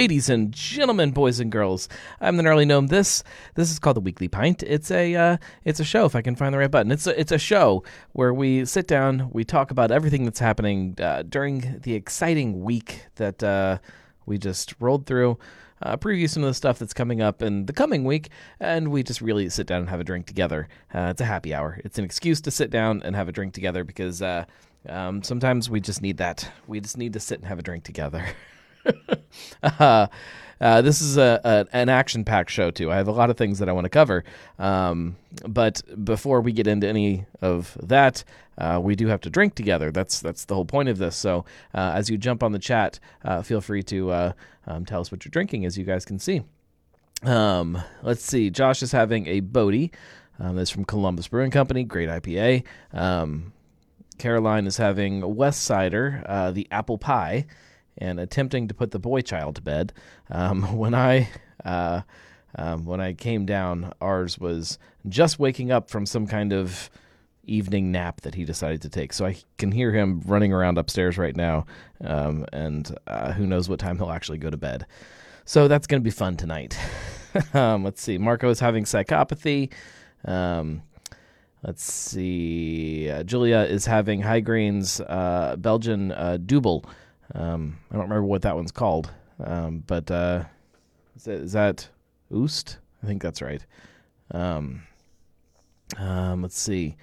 [0.00, 1.86] Ladies and gentlemen, boys and girls,
[2.22, 2.86] I'm the gnarly gnome.
[2.86, 3.22] This
[3.54, 4.62] this is called the Weekly Pint.
[4.62, 6.06] It's a uh, it's a show.
[6.06, 8.86] If I can find the right button, it's a, it's a show where we sit
[8.86, 13.76] down, we talk about everything that's happening uh, during the exciting week that uh,
[14.24, 15.38] we just rolled through.
[15.82, 19.02] Uh, preview some of the stuff that's coming up in the coming week, and we
[19.02, 20.66] just really sit down and have a drink together.
[20.94, 21.78] Uh, it's a happy hour.
[21.84, 24.46] It's an excuse to sit down and have a drink together because uh,
[24.88, 26.50] um, sometimes we just need that.
[26.66, 28.24] We just need to sit and have a drink together.
[29.62, 30.06] uh,
[30.60, 32.90] uh, this is a, a an action packed show too.
[32.90, 34.24] I have a lot of things that I want to cover,
[34.58, 38.24] um, but before we get into any of that,
[38.58, 39.90] uh, we do have to drink together.
[39.90, 41.16] That's that's the whole point of this.
[41.16, 44.32] So uh, as you jump on the chat, uh, feel free to uh,
[44.66, 46.42] um, tell us what you're drinking, as you guys can see.
[47.22, 48.50] Um, let's see.
[48.50, 49.92] Josh is having a Bodhi.
[50.38, 51.84] Um, that's from Columbus Brewing Company.
[51.84, 52.64] Great IPA.
[52.92, 53.52] Um,
[54.18, 57.46] Caroline is having West Cider, uh, the apple pie,
[57.98, 59.92] and attempting to put the boy child to bed.
[60.30, 61.28] Um, when I
[61.64, 62.02] uh,
[62.56, 66.90] um, when I came down, ours was just waking up from some kind of
[67.44, 69.12] evening nap that he decided to take.
[69.12, 71.66] So I can hear him running around upstairs right now,
[72.02, 74.86] um, and uh, who knows what time he'll actually go to bed.
[75.44, 76.78] So that's going to be fun tonight.
[77.54, 78.18] um, let's see.
[78.18, 79.72] Marco is having psychopathy.
[80.24, 80.82] Um,
[81.62, 83.10] let's see.
[83.10, 86.84] Uh, Julia is having high grains uh, Belgian uh, double.
[87.34, 89.10] Um, I don't remember what that one's called,
[89.42, 90.44] um, but uh,
[91.26, 91.88] is, that,
[92.32, 92.78] Oost?
[93.02, 93.64] I think that's right.
[94.30, 94.82] Um,
[95.98, 96.96] um, let's see.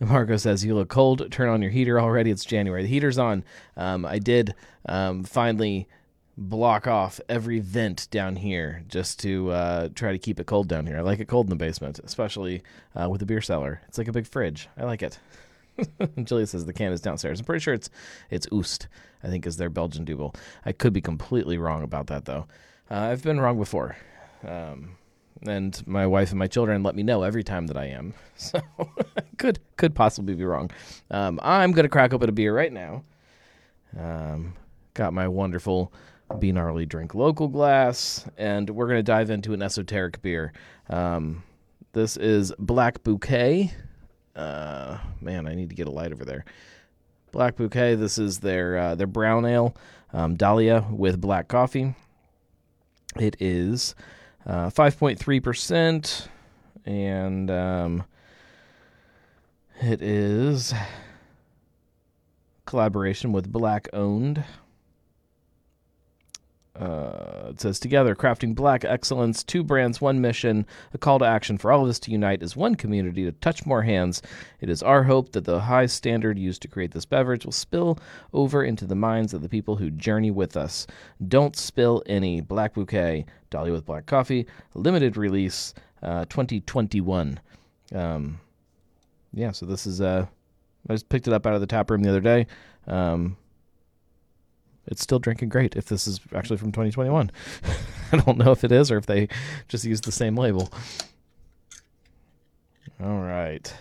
[0.00, 1.30] Marco says, You look cold.
[1.30, 2.30] Turn on your heater already.
[2.30, 2.82] It's January.
[2.82, 3.44] The heater's on.
[3.76, 4.54] Um, I did
[4.86, 5.88] um, finally
[6.36, 10.86] block off every vent down here just to uh, try to keep it cold down
[10.86, 10.98] here.
[10.98, 12.62] I like it cold in the basement, especially
[12.94, 13.80] uh, with the beer cellar.
[13.88, 14.68] It's like a big fridge.
[14.76, 15.18] I like it.
[16.24, 17.40] Julia says the can is downstairs.
[17.40, 17.90] I'm pretty sure it's
[18.30, 18.86] it's Oost.
[19.22, 20.34] I think is their Belgian double.
[20.64, 22.46] I could be completely wrong about that though.
[22.90, 23.96] Uh, I've been wrong before.
[24.46, 24.96] Um,
[25.46, 28.14] and my wife and my children let me know every time that I am.
[28.36, 28.60] So
[29.38, 30.70] could could possibly be wrong.
[31.10, 33.04] Um, I'm gonna crack open a beer right now.
[33.98, 34.54] Um,
[34.94, 35.92] got my wonderful
[36.40, 40.52] Be Gnarly Drink local glass, and we're gonna dive into an esoteric beer.
[40.90, 41.44] Um,
[41.92, 43.72] this is Black Bouquet.
[44.34, 46.44] Uh, man, I need to get a light over there.
[47.32, 47.94] Black Bouquet.
[47.94, 49.74] This is their uh, their brown ale,
[50.12, 51.94] um, Dahlia with black coffee.
[53.18, 53.94] It is
[54.46, 56.28] uh, 5.3%,
[56.84, 58.04] and um,
[59.80, 60.74] it is
[62.66, 64.44] collaboration with Black Owned.
[66.78, 71.56] Uh, it says together crafting black excellence two brands one mission a call to action
[71.56, 74.20] for all of us to unite as one community to touch more hands.
[74.60, 77.98] It is our hope that the high standard used to create this beverage will spill
[78.32, 80.86] over into the minds of the people who journey with us.
[81.28, 87.38] Don't spill any black bouquet dahlia with black coffee limited release uh, 2021
[87.94, 88.40] um,
[89.32, 90.26] yeah so this is uh
[90.88, 92.46] i just picked it up out of the tap room the other day.
[92.86, 93.36] Um,
[94.86, 97.30] it's still drinking great if this is actually from 2021.
[98.12, 99.28] I don't know if it is or if they
[99.68, 100.70] just used the same label.
[103.02, 103.74] All right.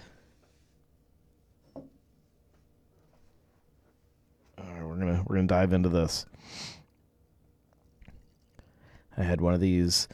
[4.57, 6.25] All right, we're gonna we're gonna dive into this.
[9.17, 10.07] I had one of these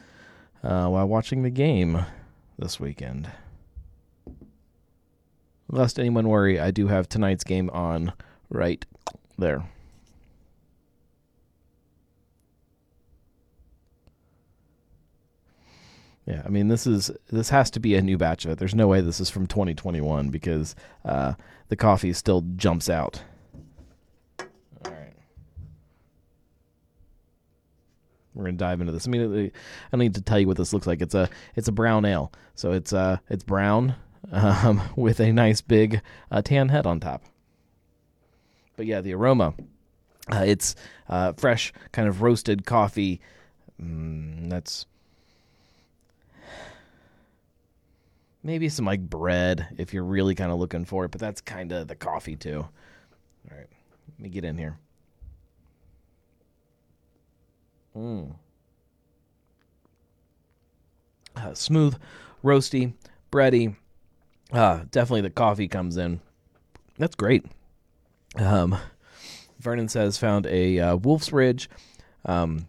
[0.62, 2.04] uh, while watching the game
[2.58, 3.30] this weekend.
[5.68, 8.12] Lest anyone worry, I do have tonight's game on
[8.50, 8.84] right
[9.38, 9.64] there.
[16.30, 18.58] Yeah, I mean this is this has to be a new batch of it.
[18.58, 21.34] There's no way this is from 2021 because uh,
[21.68, 23.20] the coffee still jumps out.
[24.38, 24.46] All
[24.92, 25.12] right,
[28.32, 29.08] we're gonna dive into this.
[29.08, 29.50] I mean,
[29.92, 31.02] I need to tell you what this looks like.
[31.02, 33.96] It's a it's a brown ale, so it's uh it's brown
[34.30, 36.00] um, with a nice big
[36.30, 37.24] uh, tan head on top.
[38.76, 39.54] But yeah, the aroma,
[40.32, 40.76] uh, it's
[41.08, 43.20] uh, fresh, kind of roasted coffee.
[43.82, 44.86] Mm, that's
[48.42, 51.72] maybe some like bread if you're really kind of looking for it, but that's kind
[51.72, 52.66] of the coffee too.
[53.50, 53.68] All right,
[54.08, 54.78] let me get in here.
[57.96, 58.34] Mm.
[61.36, 61.96] Uh, smooth,
[62.44, 62.94] roasty,
[63.32, 63.76] bready.
[64.52, 66.20] Uh, definitely the coffee comes in.
[66.98, 67.46] That's great.
[68.36, 68.76] Um,
[69.58, 71.68] Vernon says found a uh, Wolf's Ridge
[72.24, 72.66] um,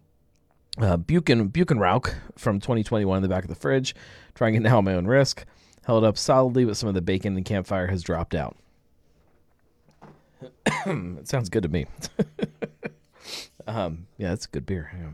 [0.79, 3.95] uh, Buchan Buchenrauch from 2021 in the back of the fridge.
[4.35, 5.45] Trying it now at my own risk
[5.83, 8.57] held up solidly, but some of the bacon and campfire has dropped out.
[10.85, 11.85] it sounds good to me.
[13.67, 14.91] um, yeah, that's a good beer.
[14.97, 15.11] Yeah.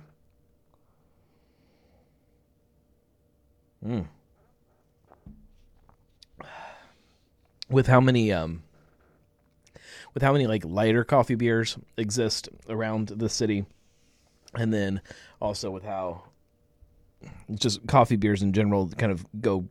[3.86, 4.06] Mm.
[7.70, 8.64] With how many um,
[10.14, 13.66] with how many like lighter coffee beers exist around the city,
[14.56, 15.02] and then
[15.42, 16.24] also with how
[17.56, 19.68] just coffee beers in general kind of go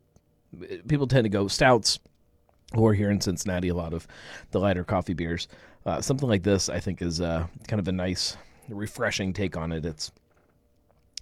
[0.89, 1.99] people tend to go stouts
[2.75, 4.07] or here in Cincinnati a lot of
[4.51, 5.49] the lighter coffee beers
[5.85, 8.37] uh, something like this I think is uh, kind of a nice
[8.69, 10.11] refreshing take on it it's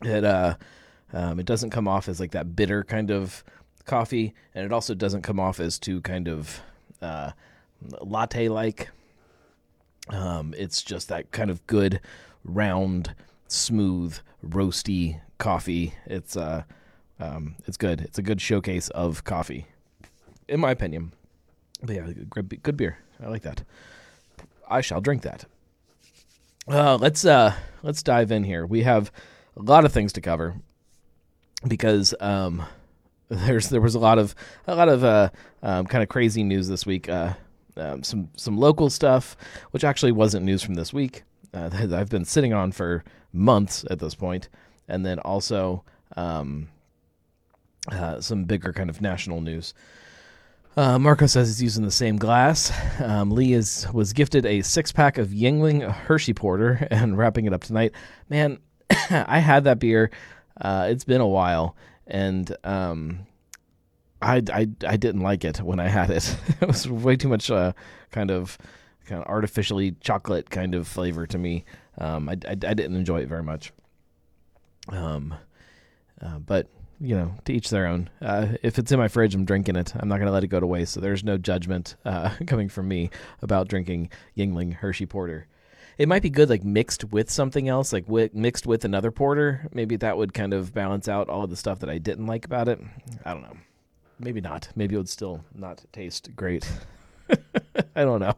[0.02, 0.56] it uh
[1.12, 3.44] um, it doesn't come off as like that bitter kind of
[3.86, 6.60] coffee, and it also doesn't come off as too kind of
[7.00, 7.30] uh,
[8.00, 8.90] latte like.
[10.08, 12.00] Um, it's just that kind of good,
[12.44, 13.14] round,
[13.46, 15.94] smooth, roasty coffee.
[16.06, 16.64] It's uh,
[17.20, 18.00] um, it's good.
[18.00, 19.66] It's a good showcase of coffee,
[20.49, 21.12] in my opinion.
[21.82, 22.99] But yeah, good, beer.
[23.22, 23.62] I like that.
[24.69, 25.44] I shall drink that.
[26.66, 28.66] Uh, let's uh, let's dive in here.
[28.66, 29.12] We have
[29.56, 30.56] a lot of things to cover
[31.66, 32.64] because um,
[33.28, 34.34] there's there was a lot of
[34.66, 35.31] a lot of uh,
[35.62, 37.08] um, kind of crazy news this week.
[37.08, 37.34] Uh,
[37.76, 39.37] um, some some local stuff,
[39.70, 41.25] which actually wasn't news from this week.
[41.52, 44.49] Uh, I've been sitting on for months at this point,
[44.88, 45.84] and then also
[46.16, 46.69] um,
[47.90, 49.75] uh, some bigger kind of national news.
[50.76, 52.72] Uh, Marco says he's using the same glass.
[53.00, 57.52] Um, Lee is was gifted a six pack of Yuengling Hershey Porter and wrapping it
[57.52, 57.92] up tonight.
[58.28, 58.58] Man,
[58.90, 60.10] I had that beer.
[60.60, 61.76] Uh, it's been a while,
[62.06, 63.20] and um,
[64.20, 66.37] I, I I didn't like it when I had it.
[66.60, 67.72] it was way too much uh,
[68.10, 68.58] kind of
[69.06, 71.64] kind of artificially chocolate kind of flavor to me.
[71.98, 73.72] Um, I, I, I didn't enjoy it very much.
[74.88, 75.34] Um,
[76.20, 76.69] uh, but
[77.04, 78.08] you know, to each their own.
[78.22, 79.92] Uh, if it's in my fridge, I'm drinking it.
[79.94, 80.94] I'm not going to let it go to waste.
[80.94, 83.10] So there's no judgment uh, coming from me
[83.42, 85.46] about drinking Yuengling Hershey Porter.
[85.98, 89.68] It might be good, like mixed with something else, like mixed with another porter.
[89.72, 92.44] Maybe that would kind of balance out all of the stuff that I didn't like
[92.44, 92.80] about it.
[93.24, 93.56] I don't know.
[94.18, 94.70] Maybe not.
[94.74, 96.68] Maybe it would still not taste great.
[97.96, 98.35] I don't know.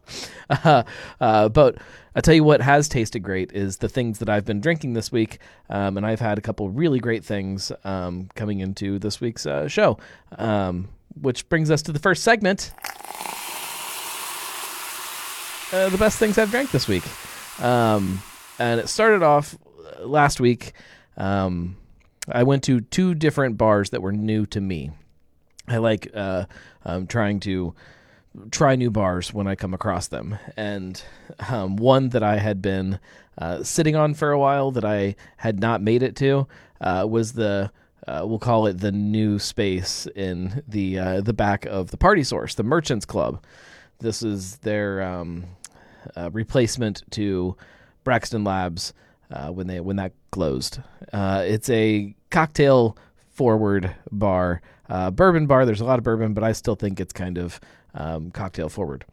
[0.50, 0.82] Uh,
[1.20, 1.76] uh, but
[2.14, 5.10] I tell you what has tasted great is the things that I've been drinking this
[5.10, 5.38] week,
[5.70, 9.68] um, and I've had a couple really great things um, coming into this week's uh,
[9.68, 9.98] show,
[10.38, 10.88] um,
[11.20, 12.72] which brings us to the first segment.
[15.72, 17.04] Uh, the best things I've drank this week,
[17.62, 18.22] um,
[18.58, 19.56] and it started off
[20.00, 20.72] last week.
[21.16, 21.76] Um,
[22.28, 24.90] I went to two different bars that were new to me.
[25.68, 26.46] I like uh,
[26.84, 27.74] um, trying to
[28.50, 30.38] try new bars when I come across them.
[30.56, 31.02] And
[31.48, 32.98] um, one that I had been
[33.38, 36.46] uh, sitting on for a while that I had not made it to
[36.80, 37.70] uh, was the
[38.06, 42.22] uh, we'll call it the new space in the uh, the back of the Party
[42.22, 43.42] Source, the Merchants Club.
[43.98, 45.44] This is their um,
[46.16, 47.56] uh, replacement to
[48.04, 48.94] Braxton Labs
[49.30, 50.80] uh, when they when that closed.
[51.12, 52.96] it's a cocktail
[53.36, 55.66] forward bar, bourbon bar.
[55.66, 57.60] There's a lot of bourbon, but I still think it's kind of
[57.94, 59.04] um, cocktail forward.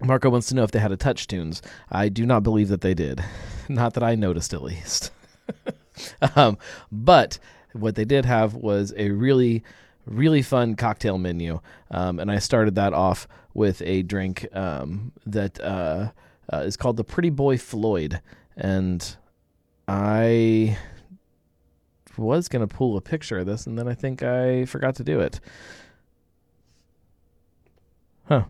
[0.00, 1.62] Marco wants to know if they had a touch tunes.
[1.90, 3.22] I do not believe that they did.
[3.68, 5.12] Not that I noticed, at least.
[6.36, 6.58] um,
[6.90, 7.38] but
[7.72, 9.62] what they did have was a really,
[10.04, 11.60] really fun cocktail menu.
[11.90, 16.10] Um, and I started that off with a drink um, that uh,
[16.52, 18.20] uh, is called the Pretty Boy Floyd.
[18.56, 19.16] And
[19.86, 20.76] I
[22.18, 25.04] was going to pull a picture of this, and then I think I forgot to
[25.04, 25.40] do it.
[28.24, 28.44] Huh.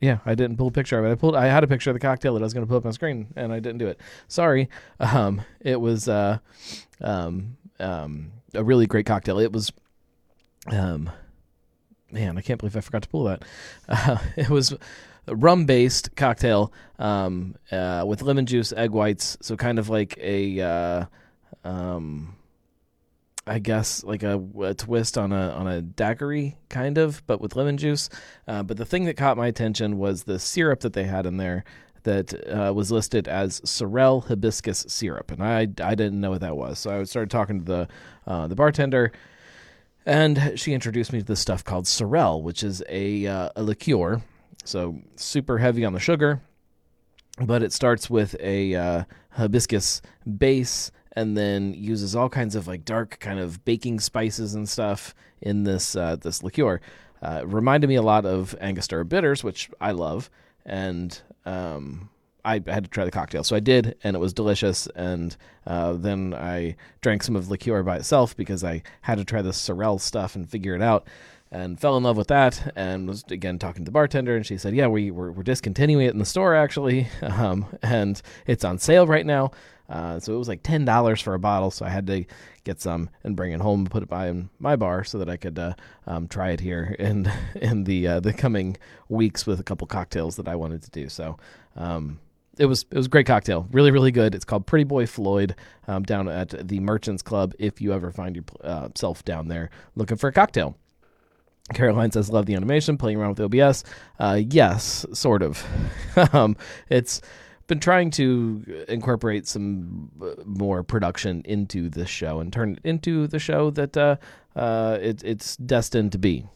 [0.00, 1.12] Yeah, I didn't pull a picture of it.
[1.12, 1.36] I pulled.
[1.36, 2.92] I had a picture of the cocktail that I was going to put up on
[2.92, 4.00] screen, and I didn't do it.
[4.28, 4.68] Sorry.
[5.00, 6.38] Um, it was uh,
[7.00, 9.38] um, um, a really great cocktail.
[9.38, 9.72] It was,
[10.66, 11.10] um,
[12.10, 13.44] man, I can't believe I forgot to pull that.
[13.88, 14.74] Uh, it was
[15.26, 20.60] a rum-based cocktail um, uh, with lemon juice, egg whites, so kind of like a
[20.60, 21.04] uh,
[21.64, 22.36] um
[23.46, 27.56] I guess like a, a, twist on a on a daiquiri kind of, but with
[27.56, 28.08] lemon juice.
[28.46, 31.38] Uh, but the thing that caught my attention was the syrup that they had in
[31.38, 31.64] there
[32.04, 36.56] that uh, was listed as Sorel hibiscus syrup, and I I didn't know what that
[36.56, 36.78] was.
[36.78, 37.88] So I started talking to the
[38.26, 39.10] uh, the bartender,
[40.06, 44.22] and she introduced me to this stuff called Sorel, which is a uh, a liqueur,
[44.64, 46.40] so super heavy on the sugar,
[47.40, 50.02] but it starts with a uh, hibiscus
[50.38, 55.14] base and then uses all kinds of like dark kind of baking spices and stuff
[55.40, 56.80] in this uh, this liqueur.
[57.20, 60.28] Uh, reminded me a lot of Angostura bitters, which I love,
[60.66, 62.10] and um,
[62.44, 64.88] I had to try the cocktail, so I did, and it was delicious.
[64.96, 69.42] And uh, then I drank some of liqueur by itself because I had to try
[69.42, 71.06] the Sorel stuff and figure it out.
[71.52, 74.56] And fell in love with that and was again talking to the bartender and she
[74.56, 78.78] said yeah we, we're, we're discontinuing it in the store actually um, and it's on
[78.78, 79.50] sale right now
[79.88, 82.24] uh, so it was like ten dollars for a bottle so i had to
[82.64, 85.28] get some and bring it home and put it by in my bar so that
[85.28, 85.74] i could uh,
[86.06, 88.76] um, try it here in in the uh, the coming
[89.08, 91.36] weeks with a couple cocktails that i wanted to do so
[91.76, 92.18] um,
[92.58, 94.34] it was it was a great cocktail, really really good.
[94.34, 95.56] It's called Pretty Boy Floyd
[95.88, 97.54] um, down at the Merchants Club.
[97.58, 100.76] If you ever find yourself uh, down there looking for a cocktail.
[101.74, 103.84] Caroline says, "Love the animation, playing around with OBS."
[104.18, 105.64] Uh, yes, sort of.
[106.32, 106.56] um,
[106.88, 107.20] it's
[107.66, 113.26] been trying to incorporate some uh, more production into this show and turn it into
[113.26, 114.16] the show that uh,
[114.56, 116.46] uh, it, it's destined to be.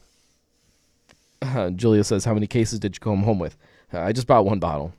[1.75, 3.57] Julia says, "How many cases did you come home with?"
[3.93, 4.93] Uh, I just bought one bottle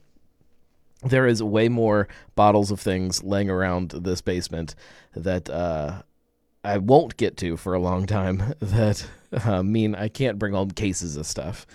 [1.02, 4.74] there is way more bottles of things laying around this basement
[5.14, 6.02] that uh,
[6.64, 9.06] I won't get to for a long time that
[9.44, 11.66] uh, mean I can't bring home cases of stuff.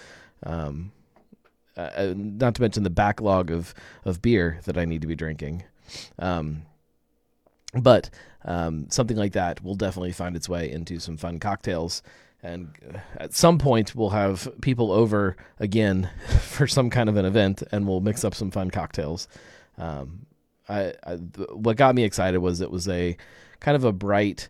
[0.44, 0.92] Um,
[1.76, 3.74] uh, uh, not to mention the backlog of,
[4.06, 5.64] of beer that I need to be drinking.
[6.20, 6.64] Um,
[7.74, 8.10] but
[8.46, 12.04] um, something like that will definitely find its way into some fun cocktails
[12.44, 16.10] and uh, at some point we'll have people over again
[16.42, 19.28] for some kind of an event and we'll mix up some fun cocktails
[19.78, 20.26] um,
[20.70, 23.18] I, I, what got me excited was it was a
[23.60, 24.50] kind of a bright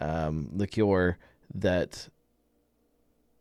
[0.00, 1.16] um, liqueur
[1.54, 2.08] that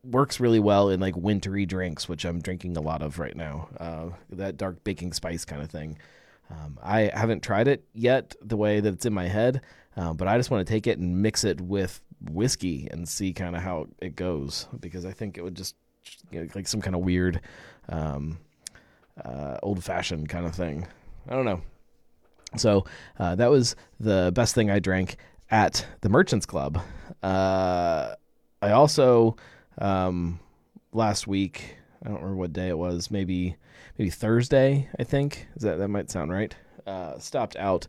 [0.04, 3.70] works really well in like wintry drinks which i'm drinking a lot of right now
[3.80, 5.98] uh, that dark baking spice kind of thing
[6.50, 9.62] um, i haven't tried it yet the way that it's in my head
[9.96, 13.34] uh, but i just want to take it and mix it with whiskey and see
[13.34, 15.76] kind of how it goes because I think it would just
[16.32, 17.42] you know, like some kind of weird
[17.90, 18.40] um,
[19.24, 20.88] uh, old fashioned kind of thing.
[21.28, 21.62] I don't know.
[22.58, 22.86] So
[23.20, 25.18] uh, that was the best thing I drank
[25.50, 26.80] at the Merchants Club.
[27.22, 28.16] Uh,
[28.62, 29.36] I also
[29.78, 30.40] um,
[30.92, 33.10] last week I don't remember what day it was.
[33.10, 33.56] Maybe
[33.98, 34.90] maybe Thursday.
[35.00, 36.56] I think Is that that might sound right.
[36.86, 37.88] Uh, stopped out.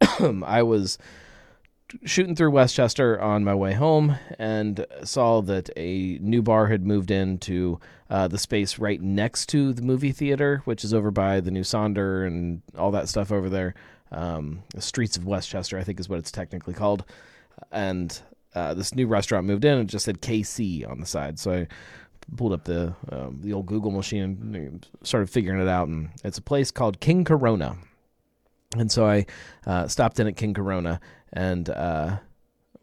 [0.42, 0.98] I was
[2.04, 6.84] shooting through West Chester on my way home and saw that a new bar had
[6.84, 7.78] moved into
[8.10, 11.62] uh, the space right next to the movie theater, which is over by the new
[11.62, 13.74] Sonder and all that stuff over there.
[14.10, 17.04] Um, the Streets of West Chester, I think, is what it's technically called.
[17.70, 18.20] And
[18.54, 21.38] uh, this new restaurant moved in and just said KC on the side.
[21.38, 21.68] So I
[22.36, 25.88] pulled up the um, the old Google machine and started figuring it out.
[25.88, 27.76] And it's a place called King Corona.
[28.76, 29.26] And so I
[29.66, 31.00] uh, stopped in at King Corona
[31.32, 32.16] and uh,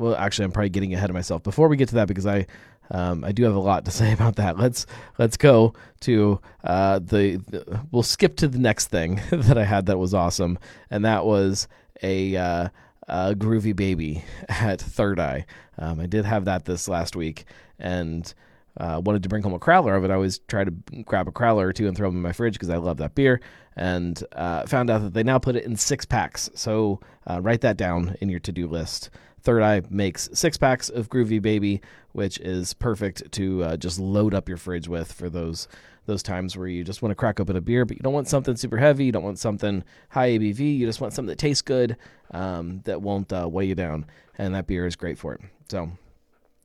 [0.01, 1.43] well, actually, I'm probably getting ahead of myself.
[1.43, 2.47] Before we get to that, because I
[2.89, 4.57] um, I do have a lot to say about that.
[4.57, 4.85] Let's
[5.17, 9.85] let's go to uh, the, the, We'll skip to the next thing that I had
[9.85, 10.57] that was awesome,
[10.89, 11.67] and that was
[12.01, 12.69] a, uh,
[13.11, 15.45] a groovy baby at Third Eye.
[15.77, 17.45] Um, I did have that this last week,
[17.77, 18.33] and
[18.77, 20.11] uh, wanted to bring home a crowler of it.
[20.11, 20.71] I always try to
[21.05, 23.15] grab a crowler or two and throw them in my fridge because I love that
[23.15, 23.41] beer.
[23.75, 26.49] And uh, found out that they now put it in six packs.
[26.55, 26.99] So
[27.29, 29.09] uh, write that down in your to do list.
[29.41, 34.33] Third Eye makes six packs of Groovy Baby, which is perfect to uh, just load
[34.33, 35.67] up your fridge with for those
[36.05, 38.27] those times where you just want to crack open a beer, but you don't want
[38.27, 39.05] something super heavy.
[39.05, 40.77] You don't want something high ABV.
[40.77, 41.97] You just want something that tastes good,
[42.31, 44.05] um, that won't uh, weigh you down.
[44.37, 45.41] And that beer is great for it.
[45.69, 45.91] So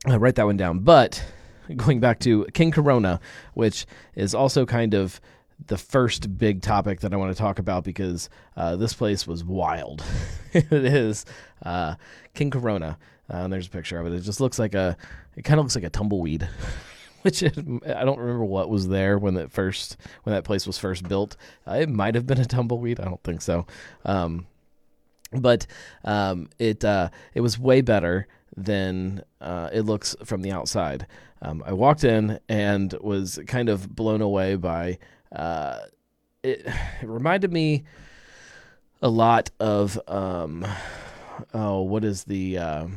[0.07, 0.79] write that one down.
[0.79, 1.23] But
[1.75, 3.19] going back to King Corona,
[3.53, 5.19] which is also kind of
[5.65, 9.43] the first big topic that I want to talk about because uh, this place was
[9.43, 10.03] wild.
[10.53, 11.25] it is
[11.63, 11.95] uh,
[12.33, 12.97] King Corona.
[13.29, 14.13] Uh, and there's a picture of it.
[14.13, 14.95] It just looks like a.
[15.35, 16.47] It kind of looks like a tumbleweed,
[17.21, 20.77] which is, I don't remember what was there when that first when that place was
[20.77, 21.35] first built.
[21.67, 22.99] Uh, it might have been a tumbleweed.
[22.99, 23.65] I don't think so.
[24.05, 24.47] Um,
[25.31, 25.67] but
[26.05, 31.07] um, it uh, it was way better than uh, it looks from the outside.
[31.41, 34.99] Um, I walked in and was kind of blown away by
[35.31, 35.79] uh,
[36.43, 36.65] it.
[37.01, 37.83] It reminded me
[39.01, 40.65] a lot of um,
[41.53, 42.87] oh, what is the uh,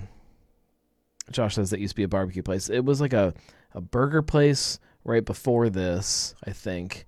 [1.30, 2.68] Josh says that used to be a barbecue place.
[2.68, 3.34] It was like a
[3.74, 7.06] a burger place right before this, I think.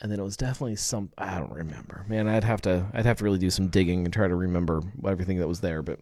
[0.00, 2.04] And then it was definitely some I don't remember.
[2.08, 4.82] Man, I'd have to I'd have to really do some digging and try to remember
[5.06, 6.00] everything that was there, but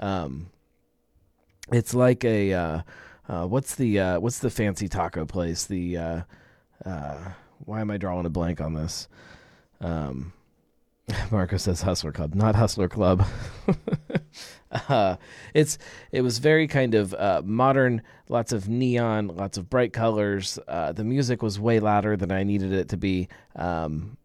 [0.00, 0.50] um
[1.72, 2.80] it's like a uh,
[3.28, 5.66] uh, what's the uh, what's the fancy taco place?
[5.66, 6.20] The uh,
[6.84, 7.18] uh,
[7.64, 9.08] why am I drawing a blank on this?
[9.80, 10.32] Um,
[11.30, 13.24] Marco says Hustler Club, not Hustler Club.
[14.88, 15.16] uh,
[15.54, 15.78] it's
[16.12, 20.58] it was very kind of uh, modern, lots of neon, lots of bright colors.
[20.66, 24.16] Uh, the music was way louder than I needed it to be, um,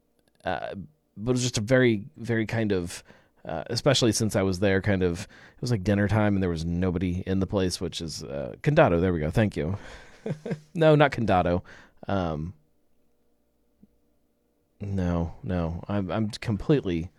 [0.43, 0.73] uh,
[1.17, 3.03] but it was just a very very kind of
[3.45, 6.49] uh, especially since I was there, kind of, it was like dinner time and there
[6.49, 9.01] was nobody in the place, which is uh, Condado.
[9.01, 9.31] There we go.
[9.31, 9.77] Thank you.
[10.73, 11.63] no, not Condado.
[12.07, 12.53] Um,
[14.81, 17.09] no, no, I'm I'm completely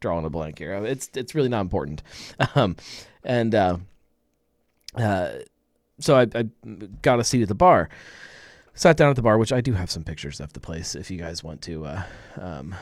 [0.00, 0.74] drawing a blank here.
[0.84, 2.02] It's it's really not important.
[2.54, 2.76] Um,
[3.24, 3.78] and uh,
[4.94, 5.30] uh,
[5.98, 6.48] so I, I
[7.02, 7.88] got a seat at the bar.
[8.74, 11.10] Sat down at the bar, which I do have some pictures of the place if
[11.10, 11.84] you guys want to.
[11.84, 12.02] Uh,
[12.40, 12.74] um,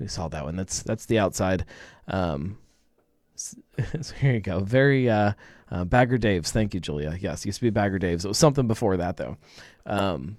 [0.00, 0.56] we saw that one.
[0.56, 1.64] That's that's the outside.
[2.08, 2.58] Um,
[3.36, 4.60] so here you go.
[4.60, 5.32] Very uh,
[5.70, 6.50] uh, Bagger Dave's.
[6.50, 7.16] Thank you, Julia.
[7.20, 8.24] Yes, used to be Bagger Dave's.
[8.24, 9.36] It was something before that though.
[9.86, 10.36] Um,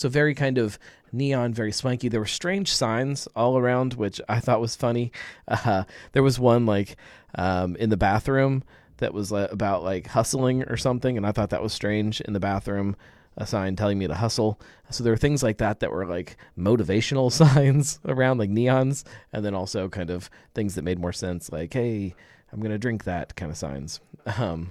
[0.00, 0.78] so very kind of
[1.12, 2.08] neon, very swanky.
[2.08, 5.12] There were strange signs all around, which I thought was funny.
[5.46, 6.96] Uh, there was one like
[7.34, 8.62] um, in the bathroom
[8.98, 12.32] that was uh, about like hustling or something, and I thought that was strange in
[12.32, 12.96] the bathroom.
[13.36, 14.60] A sign telling me to hustle.
[14.90, 19.44] So there were things like that that were like motivational signs around, like neons, and
[19.44, 22.14] then also kind of things that made more sense, like "Hey,
[22.52, 24.00] I'm gonna drink that" kind of signs.
[24.38, 24.70] Um,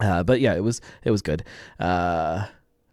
[0.00, 1.44] uh, but yeah, it was it was good.
[1.78, 2.46] Uh,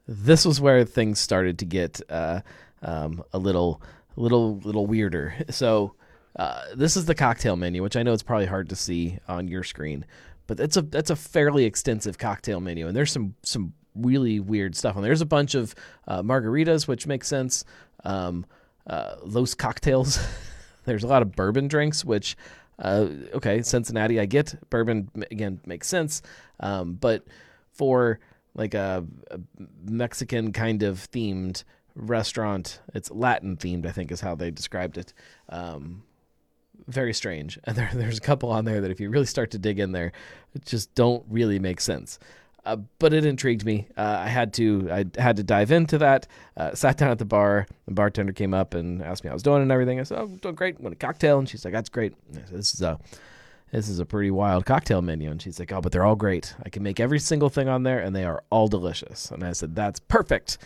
[0.07, 2.41] this was where things started to get uh,
[2.81, 3.81] um, a little
[4.15, 5.35] little little weirder.
[5.49, 5.95] So
[6.35, 9.47] uh, this is the cocktail menu, which I know it's probably hard to see on
[9.47, 10.05] your screen,
[10.47, 14.75] but it's a that's a fairly extensive cocktail menu, and there's some some really weird
[14.75, 14.95] stuff.
[14.95, 15.75] And there's a bunch of
[16.07, 17.63] uh, margaritas, which makes sense.
[18.03, 18.45] Um,
[18.87, 20.19] uh, Los cocktails.
[20.85, 22.35] there's a lot of bourbon drinks, which
[22.79, 26.21] uh, okay, Cincinnati, I get bourbon again makes sense,
[26.59, 27.25] um, but
[27.71, 28.19] for
[28.55, 29.39] like a, a,
[29.85, 31.63] Mexican kind of themed
[31.95, 35.13] restaurant, it's Latin themed, I think is how they described it.
[35.49, 36.03] Um,
[36.87, 37.59] very strange.
[37.65, 39.91] And there, there's a couple on there that if you really start to dig in
[39.91, 40.11] there,
[40.65, 42.19] just don't really make sense.
[42.65, 43.87] Uh, but it intrigued me.
[43.97, 46.27] Uh, I had to I had to dive into that.
[46.55, 47.67] Uh, sat down at the bar.
[47.87, 49.99] The bartender came up and asked me how I was doing and everything.
[49.99, 50.79] I said, "Oh, doing great.
[50.79, 52.99] Want a cocktail?" And she's like, "That's great." Said, "This is a
[53.73, 56.55] this is a pretty wild cocktail menu." And she's like, "Oh, but they're all great.
[56.65, 59.51] I can make every single thing on there, and they are all delicious." And I
[59.51, 60.57] said, "That's perfect.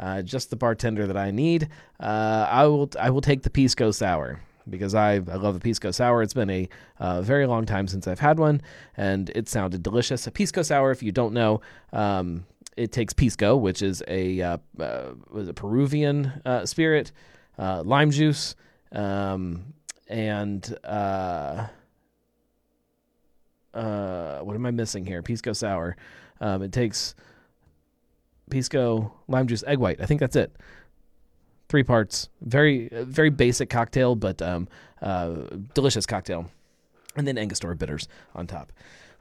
[0.00, 1.68] Uh, just the bartender that I need.
[2.00, 5.90] Uh, I will I will take the pisco sour." because I, I love a pisco
[5.90, 6.22] sour.
[6.22, 8.62] It's been a uh, very long time since I've had one,
[8.96, 10.26] and it sounded delicious.
[10.26, 11.60] A pisco sour, if you don't know,
[11.92, 12.46] um,
[12.76, 17.12] it takes pisco, which is a uh, uh, was a Peruvian uh, spirit,
[17.58, 18.56] uh, lime juice,
[18.92, 19.74] um,
[20.08, 20.76] and
[23.74, 25.22] uh, what am I missing here?
[25.22, 25.96] Pisco sour.
[26.40, 27.14] Um, it takes
[28.50, 30.00] pisco, lime juice, egg white.
[30.00, 30.54] I think that's it
[31.68, 32.28] three parts.
[32.40, 34.68] Very very basic cocktail, but um,
[35.02, 35.34] uh,
[35.74, 36.50] delicious cocktail.
[37.16, 38.72] And then Angostura bitters on top.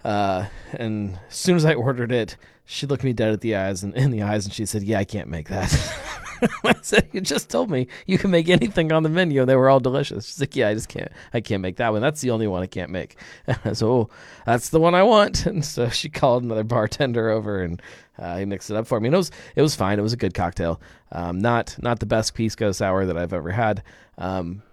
[0.03, 3.83] Uh, and as soon as I ordered it, she looked me dead at the eyes
[3.83, 5.71] and in the eyes, and she said, "Yeah, I can't make that."
[6.63, 9.55] I said, "You just told me you can make anything on the menu, and they
[9.55, 11.11] were all delicious." She's like, "Yeah, I just can't.
[11.33, 12.01] I can't make that one.
[12.01, 13.17] That's the only one I can't make."
[13.73, 14.09] so oh,
[14.45, 15.45] that's the one I want.
[15.53, 17.81] And so she called another bartender over, and
[18.17, 19.07] uh, he mixed it up for me.
[19.07, 19.99] And it was it was fine.
[19.99, 20.81] It was a good cocktail.
[21.11, 23.83] Um, not not the best pisco sour that I've ever had.
[24.17, 24.63] Um,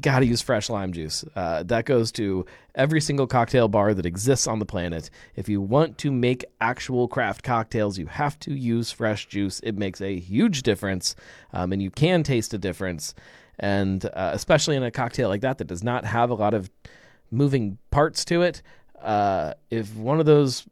[0.00, 1.24] got to use fresh lime juice.
[1.36, 5.10] Uh, that goes to every single cocktail bar that exists on the planet.
[5.36, 9.60] If you want to make actual craft cocktails, you have to use fresh juice.
[9.60, 11.14] It makes a huge difference,
[11.52, 13.14] um, and you can taste a difference.
[13.58, 16.70] And uh, especially in a cocktail like that that does not have a lot of
[17.30, 18.62] moving parts to it,
[19.02, 20.66] uh, if one of those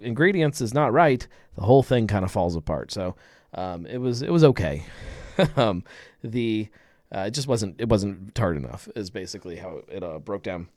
[0.00, 2.92] ingredients is not right, the whole thing kind of falls apart.
[2.92, 3.14] So
[3.54, 4.84] um, it was it was okay.
[5.56, 5.84] um,
[6.22, 6.68] the
[7.14, 8.88] uh, it just wasn't it wasn't tart enough.
[8.94, 10.68] Is basically how it uh, broke down.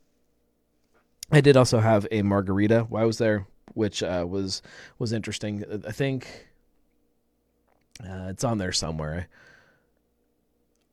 [1.30, 4.62] I did also have a margarita while I was there, which uh, was
[4.98, 5.64] was interesting.
[5.86, 6.48] I think
[8.02, 9.28] uh, it's on there somewhere.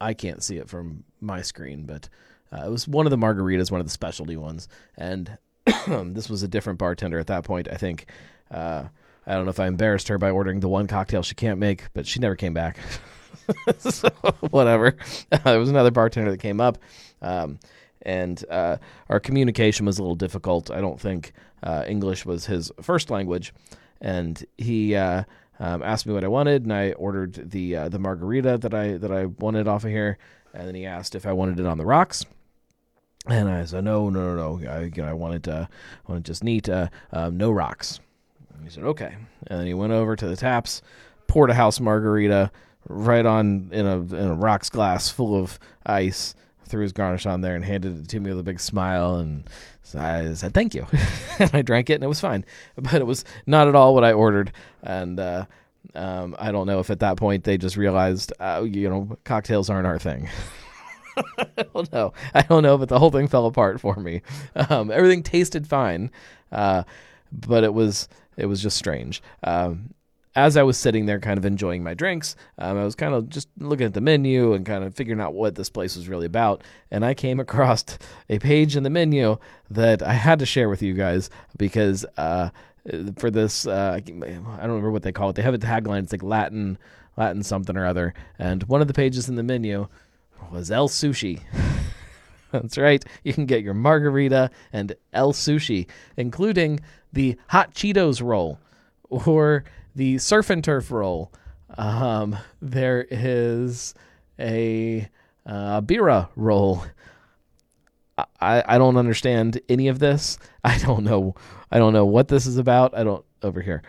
[0.01, 2.09] I, I can't see it from my screen, but
[2.51, 5.37] uh, it was one of the margaritas, one of the specialty ones, and
[5.87, 7.67] this was a different bartender at that point.
[7.71, 8.07] I think.
[8.51, 8.85] Uh,
[9.27, 11.93] I don't know if I embarrassed her by ordering the one cocktail she can't make,
[11.93, 12.79] but she never came back.
[13.79, 14.09] so,
[14.49, 14.95] whatever.
[15.43, 16.77] There was another bartender that came up,
[17.21, 17.59] um,
[18.01, 18.77] and uh,
[19.09, 20.71] our communication was a little difficult.
[20.71, 21.33] I don't think
[21.63, 23.53] uh, English was his first language,
[24.01, 25.23] and he uh,
[25.59, 28.97] um, asked me what I wanted, and I ordered the uh, the margarita that I
[28.97, 30.17] that I wanted off of here,
[30.53, 32.25] and then he asked if I wanted it on the rocks.
[33.27, 34.69] And I said, no, no, no, no.
[34.69, 37.99] I, you know, I wanted, uh, I wanted just neat, uh, um, no rocks.
[38.55, 39.15] And he said, okay.
[39.47, 40.81] And then he went over to the taps,
[41.27, 42.49] poured a house margarita
[42.89, 47.41] right on in a in a rocks glass full of ice, threw his garnish on
[47.41, 49.15] there, and handed it to me with a big smile.
[49.15, 49.49] And
[49.95, 50.85] I said, thank you.
[51.39, 52.43] and I drank it, and it was fine.
[52.75, 54.51] But it was not at all what I ordered.
[54.83, 55.45] And uh,
[55.95, 59.69] um, I don't know if at that point they just realized, uh, you know, cocktails
[59.69, 60.29] aren't our thing.
[61.37, 62.13] I don't know.
[62.33, 64.21] I don't know, but the whole thing fell apart for me.
[64.55, 66.11] Um, everything tasted fine,
[66.51, 66.83] uh,
[67.31, 69.21] but it was it was just strange.
[69.43, 69.93] Um,
[70.35, 73.29] as I was sitting there, kind of enjoying my drinks, um, I was kind of
[73.29, 76.27] just looking at the menu and kind of figuring out what this place was really
[76.27, 76.63] about.
[76.91, 77.83] And I came across
[78.29, 79.37] a page in the menu
[79.69, 82.49] that I had to share with you guys because uh,
[83.17, 84.23] for this, uh, I don't
[84.59, 85.35] remember what they call it.
[85.35, 86.03] They have a tagline.
[86.03, 86.77] It's like Latin,
[87.17, 88.13] Latin something or other.
[88.37, 89.87] And one of the pages in the menu
[90.51, 91.41] was El Sushi.
[92.51, 93.03] That's right.
[93.23, 95.87] You can get your margarita and El Sushi,
[96.17, 96.79] including
[97.13, 98.59] the hot Cheetos roll
[99.09, 99.63] or
[99.95, 101.31] the surf and turf roll.
[101.77, 103.93] Um, there is
[104.39, 105.07] a
[105.45, 106.83] uh, birria roll.
[108.39, 110.37] I, I don't understand any of this.
[110.63, 111.35] I don't know.
[111.71, 112.97] I don't know what this is about.
[112.97, 113.81] I don't over here.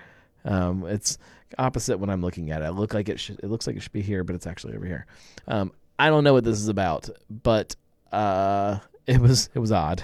[0.45, 1.19] Um, it's
[1.59, 2.67] opposite when I'm looking at it.
[2.67, 3.41] It look like it should.
[3.43, 5.07] It looks like it should be here, but it's actually over here.
[5.49, 7.77] Um, I don't know what this is about, but
[8.13, 10.03] uh, it was it was odd.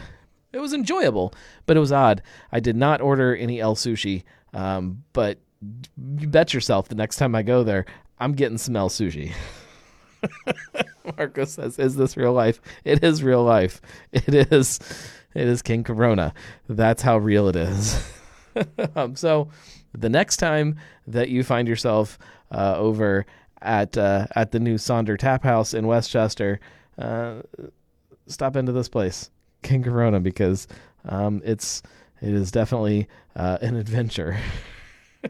[0.53, 1.35] It was enjoyable,
[1.67, 2.23] but it was odd.
[2.51, 7.35] I did not order any El sushi, um, but you bet yourself the next time
[7.35, 7.87] I go there,
[8.19, 9.33] I'm getting some El sushi.
[11.17, 12.61] Marco says, "Is this real life?
[12.85, 13.81] It is real life.
[14.13, 14.81] It is.
[15.35, 16.33] It is King Corona.
[16.69, 18.03] That's how real it is."
[18.97, 19.49] um, so,
[19.93, 22.19] the next time that you find yourself
[22.51, 23.27] uh, over
[23.63, 26.61] at uh, at the new Sonder Tap House in West Chester,
[26.99, 27.43] uh,
[28.27, 29.31] stop into this place,
[29.63, 30.67] King Corona, because
[31.05, 31.83] um, it's
[32.23, 34.39] it is definitely uh, an adventure.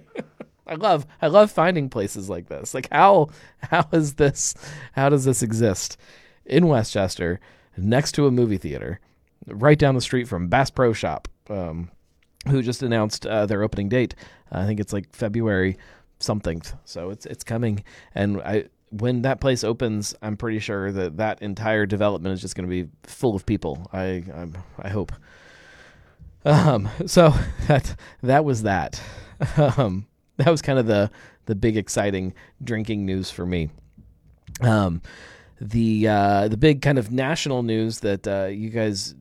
[0.66, 2.74] I love I love finding places like this.
[2.74, 3.28] Like how
[3.60, 4.54] how is this
[4.92, 5.96] how does this exist
[6.44, 7.40] in West Chester
[7.76, 9.00] next to a movie theater,
[9.46, 11.90] right down the street from Bass Pro Shop, um,
[12.48, 14.14] who just announced uh, their opening date.
[14.50, 15.76] I think it's like February
[16.18, 16.62] something.
[16.84, 21.42] So it's it's coming, and I when that place opens, I'm pretty sure that that
[21.42, 23.88] entire development is just going to be full of people.
[23.92, 25.12] I I'm, I hope.
[26.44, 27.34] Um, so
[27.68, 29.00] that that was that.
[29.56, 30.06] Um,
[30.38, 31.10] that was kind of the
[31.46, 33.70] the big exciting drinking news for me.
[34.60, 35.02] Um,
[35.60, 39.14] the uh, the big kind of national news that uh, you guys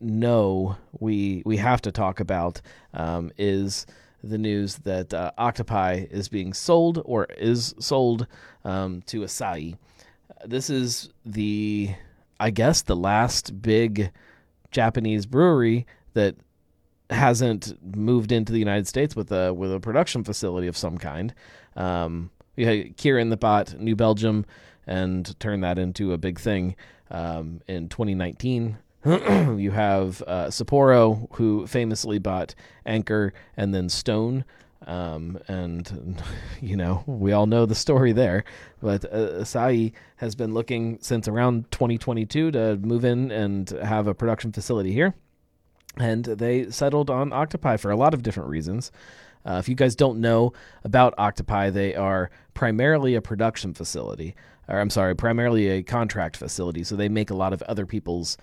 [0.00, 2.60] know we we have to talk about
[2.94, 3.86] um, is
[4.22, 8.26] the news that uh, Octopi is being sold or is sold
[8.64, 9.76] um, to Asahi.
[10.44, 11.94] This is the,
[12.38, 14.10] I guess, the last big
[14.70, 16.36] Japanese brewery that
[17.12, 21.34] hasn't moved into the United States with a with a production facility of some kind.
[21.76, 24.44] Um, we had Kirin that bought New Belgium
[24.86, 26.76] and turned that into a big thing
[27.10, 28.76] um, in 2019.
[29.04, 32.54] you have uh, Sapporo, who famously bought
[32.86, 34.44] Anchor and then Stone.
[34.86, 36.22] Um, and,
[36.60, 38.44] you know, we all know the story there.
[38.80, 44.14] But uh, Asahi has been looking since around 2022 to move in and have a
[44.14, 45.14] production facility here.
[45.98, 48.90] And they settled on Octopi for a lot of different reasons.
[49.44, 50.52] Uh, if you guys don't know
[50.84, 54.34] about Octopi, they are primarily a production facility,
[54.68, 56.84] or I'm sorry, primarily a contract facility.
[56.84, 58.38] So they make a lot of other people's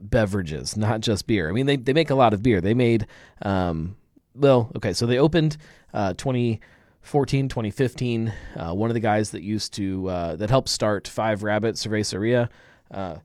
[0.00, 1.48] beverages, not just beer.
[1.48, 2.60] I mean, they, they make a lot of beer.
[2.60, 3.06] They made,
[3.42, 3.96] um,
[4.34, 5.56] well, okay, so they opened
[5.94, 8.32] uh, 2014, 2015.
[8.56, 12.48] Uh, one of the guys that used to, uh, that helped start Five Rabbit Cerveceria,
[12.90, 13.16] uh,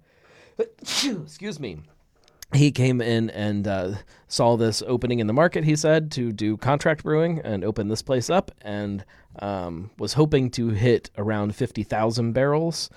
[0.80, 1.80] excuse me,
[2.54, 3.94] he came in and uh,
[4.28, 8.02] saw this opening in the market, he said, to do contract brewing and open this
[8.02, 9.06] place up and
[9.40, 12.90] um, was hoping to hit around 50,000 barrels.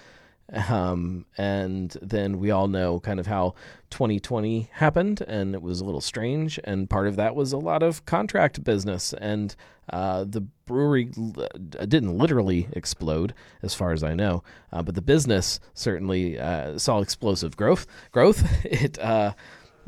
[0.52, 3.54] Um, and then we all know kind of how
[3.90, 6.61] 2020 happened, and it was a little strange.
[6.64, 9.54] And part of that was a lot of contract business, and
[9.90, 11.48] uh, the brewery l-
[11.87, 17.00] didn't literally explode, as far as I know, uh, but the business certainly uh, saw
[17.00, 17.87] explosive growth.
[18.12, 18.44] Growth.
[18.64, 19.35] It uh,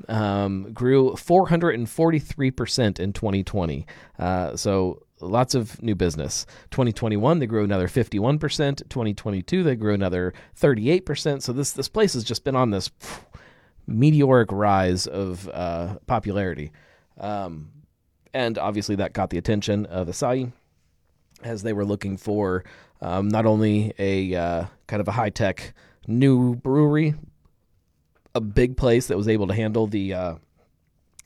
[0.08, 3.86] um, grew 443% in 2020.
[4.18, 6.46] Uh, so lots of new business.
[6.70, 11.42] 2021 they grew another 51%, 2022 they grew another 38%.
[11.42, 12.90] So this this place has just been on this
[13.86, 16.72] meteoric rise of uh, popularity.
[17.18, 17.70] Um,
[18.34, 20.52] and obviously that got the attention of Asahi
[21.42, 22.64] as they were looking for
[23.00, 25.74] um, not only a uh, kind of a high-tech
[26.06, 27.14] new brewery,
[28.34, 30.34] a big place that was able to handle the uh,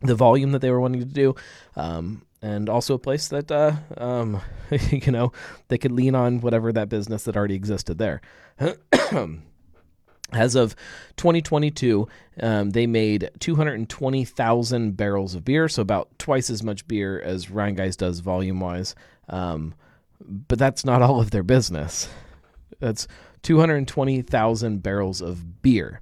[0.03, 1.35] the volume that they were wanting to do,
[1.77, 4.41] um, and also a place that uh, um,
[4.91, 5.33] you know
[5.69, 8.21] they could lean on whatever that business that already existed there.
[10.33, 10.77] As of
[11.17, 12.07] 2022,
[12.41, 17.97] um, they made 220,000 barrels of beer, so about twice as much beer as Rhinegeist
[17.97, 18.95] does volume wise.
[19.29, 19.75] Um,
[20.21, 22.09] but that's not all of their business.
[22.79, 23.09] That's
[23.43, 26.01] 220,000 barrels of beer.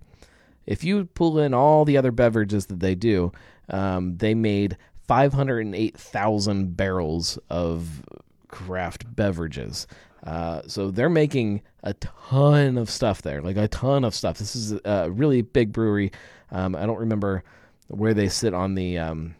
[0.67, 3.33] If you pull in all the other beverages that they do,
[3.71, 4.77] um, they made
[5.09, 8.03] 508,000 barrels of
[8.49, 9.87] craft beverages.
[10.25, 14.39] Uh, so they're making a ton of stuff there, like a ton of stuff.
[14.39, 16.13] This is a really big brewery.
[16.51, 17.43] Um, I don't remember
[17.89, 18.99] where they sit on the.
[18.99, 19.35] Um,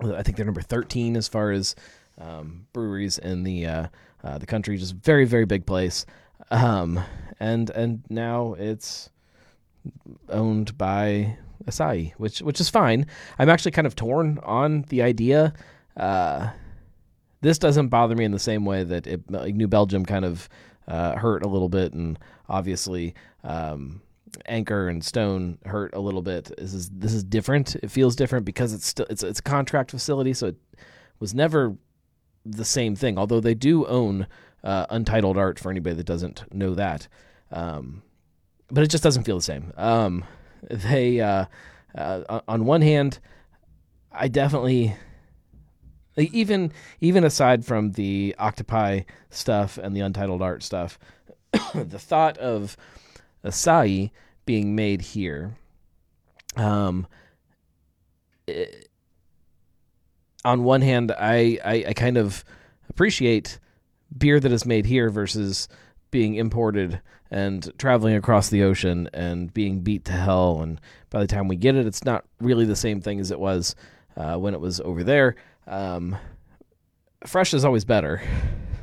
[0.00, 1.74] I think they're number 13 as far as
[2.18, 3.86] um, breweries in the uh,
[4.22, 4.76] uh, the country.
[4.78, 6.06] Just very very big place.
[6.50, 7.00] Um,
[7.40, 9.10] and and now it's
[10.28, 13.06] owned by Asahi, which which is fine.
[13.38, 15.52] I'm actually kind of torn on the idea.
[15.96, 16.50] Uh,
[17.40, 20.48] this doesn't bother me in the same way that it, like New Belgium kind of
[20.86, 22.18] uh, hurt a little bit, and
[22.48, 24.00] obviously um,
[24.46, 26.52] Anchor and Stone hurt a little bit.
[26.58, 27.76] This is this is different.
[27.76, 30.56] It feels different because it's still it's it's a contract facility, so it
[31.20, 31.76] was never
[32.44, 33.18] the same thing.
[33.18, 34.26] Although they do own
[34.64, 37.08] uh, untitled art for anybody that doesn't know that,
[37.52, 38.02] um,
[38.68, 39.72] but it just doesn't feel the same.
[39.76, 40.24] Um,
[40.70, 41.46] they uh,
[41.96, 43.18] uh, on one hand,
[44.12, 44.94] I definitely
[46.16, 50.98] even even aside from the octopi stuff and the untitled art stuff,
[51.74, 52.76] the thought of
[53.44, 54.10] Asahi
[54.44, 55.56] being made here,
[56.56, 57.06] um,
[58.46, 58.88] it,
[60.44, 62.44] on one hand, I, I I kind of
[62.88, 63.58] appreciate
[64.16, 65.68] beer that is made here versus
[66.10, 70.62] being imported and traveling across the ocean and being beat to hell.
[70.62, 73.38] And by the time we get it, it's not really the same thing as it
[73.38, 73.74] was
[74.16, 75.36] uh, when it was over there.
[75.66, 76.16] Um,
[77.26, 78.22] fresh is always better.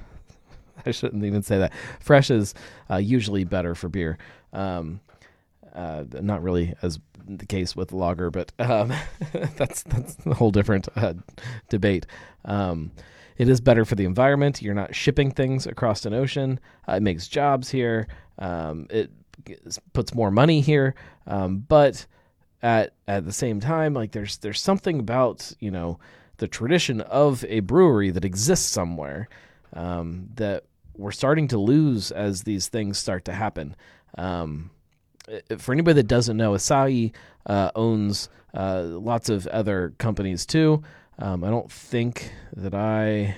[0.85, 1.73] I shouldn't even say that.
[1.99, 2.53] Fresh is
[2.89, 4.17] uh, usually better for beer.
[4.53, 4.99] Um,
[5.73, 8.93] uh, not really as the case with lager, but um,
[9.55, 11.13] that's that's a whole different uh,
[11.69, 12.05] debate.
[13.37, 14.61] It is better for the environment.
[14.61, 16.59] You're not shipping things across an ocean.
[16.87, 18.07] Uh, it makes jobs here.
[18.39, 19.11] Um, it
[19.93, 20.95] puts more money here.
[21.27, 22.05] Um, but
[22.61, 25.99] at at the same time, like there's there's something about you know
[26.37, 29.29] the tradition of a brewery that exists somewhere
[29.73, 30.63] um, that
[30.97, 33.75] we're starting to lose as these things start to happen.
[34.17, 34.71] Um,
[35.57, 37.13] for anybody that doesn't know, Asahi
[37.45, 40.83] uh, owns uh, lots of other companies too.
[41.17, 43.35] Um, I don't think that I.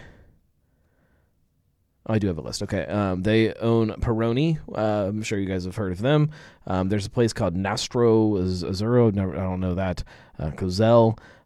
[2.07, 2.63] Oh, I do have a list.
[2.63, 2.85] Okay.
[2.85, 4.59] Um, they own Peroni.
[4.73, 6.31] Uh, I'm sure you guys have heard of them.
[6.65, 9.13] Um, there's a place called Nastro Azzurro.
[9.13, 10.03] Never, I don't know that.
[10.39, 10.51] Uh.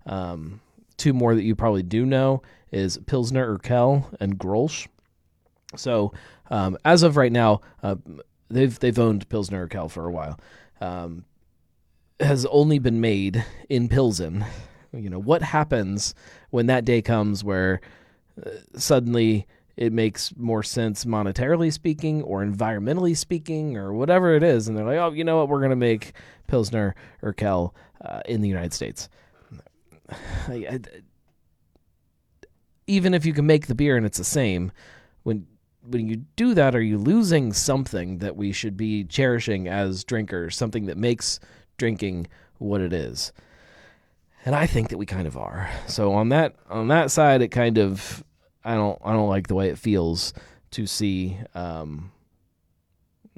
[0.06, 0.62] Um,
[0.98, 4.88] two more that you probably do know is Pilsner Urquell and Grolsch.
[5.76, 6.13] So
[6.50, 7.96] um, as of right now, uh,
[8.50, 10.39] they've they've owned Pilsner Urquell for a while.
[10.80, 11.26] Um,
[12.20, 14.46] has only been made in Pilsen
[14.93, 16.13] you know what happens
[16.49, 17.82] when that day comes where
[18.45, 24.67] uh, suddenly it makes more sense monetarily speaking or environmentally speaking or whatever it is
[24.67, 25.49] and they're like oh you know what?
[25.49, 26.13] We're going to make
[26.47, 27.73] pilsner Urquell
[28.04, 29.10] uh, in the united states.
[30.47, 30.80] I, I,
[32.88, 34.71] even if you can make the beer and it's the same
[35.23, 35.47] when
[35.84, 40.56] when you do that are you losing something that we should be cherishing as drinkers
[40.56, 41.39] something that makes
[41.77, 42.27] drinking
[42.58, 43.32] what it is
[44.45, 45.69] and I think that we kind of are.
[45.88, 48.23] So on that on that side, it kind of
[48.63, 50.34] I don't I don't like the way it feels
[50.71, 52.12] to see um,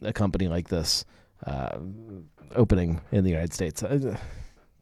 [0.02, 1.06] a company like this
[1.46, 1.78] uh,
[2.56, 3.84] opening in the United States.
[3.84, 4.18] Uh,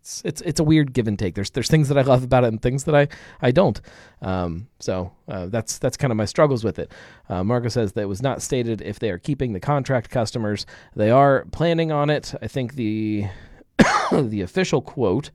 [0.02, 1.36] it's, it's it's a weird give and take.
[1.36, 3.08] There's there's things that I love about it and things that I
[3.42, 3.80] I don't.
[4.22, 6.92] Um, so uh, that's that's kind of my struggles with it.
[7.30, 10.66] Uh, Marco says that it was not stated if they are keeping the contract customers.
[10.96, 12.34] They are planning on it.
[12.42, 13.28] I think the
[14.12, 15.30] the official quote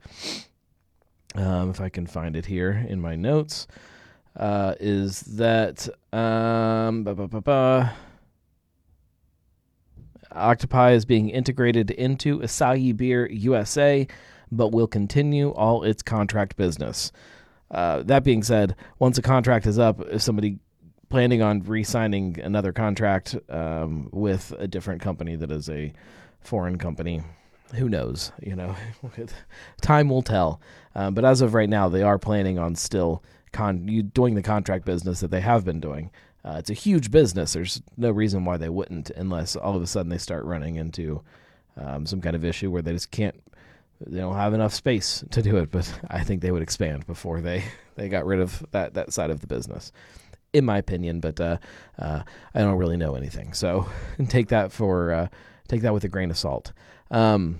[1.37, 3.67] um, if I can find it here in my notes,
[4.35, 7.89] uh, is that um, bah, bah, bah,
[10.31, 14.07] Octopi is being integrated into Asahi Beer USA,
[14.51, 17.11] but will continue all its contract business.
[17.69, 20.59] Uh, that being said, once a contract is up, if somebody
[21.09, 25.93] planning on re-signing another contract um, with a different company that is a
[26.39, 27.21] foreign company,
[27.75, 28.31] who knows?
[28.41, 28.75] You know,
[29.81, 30.61] time will tell.
[30.95, 34.85] Um, but as of right now, they are planning on still con- doing the contract
[34.85, 36.11] business that they have been doing.
[36.43, 37.53] Uh, it's a huge business.
[37.53, 41.21] There's no reason why they wouldn't, unless all of a sudden they start running into
[41.75, 43.35] um, some kind of issue where they just can't.
[43.99, 45.71] They don't have enough space to do it.
[45.71, 47.63] But I think they would expand before they
[47.95, 49.91] they got rid of that that side of the business
[50.53, 51.57] in my opinion, but uh,
[51.99, 53.53] uh, I don't really know anything.
[53.53, 53.87] So
[54.27, 55.27] take that for uh,
[55.67, 56.73] take that with a grain of salt.
[57.11, 57.59] Um,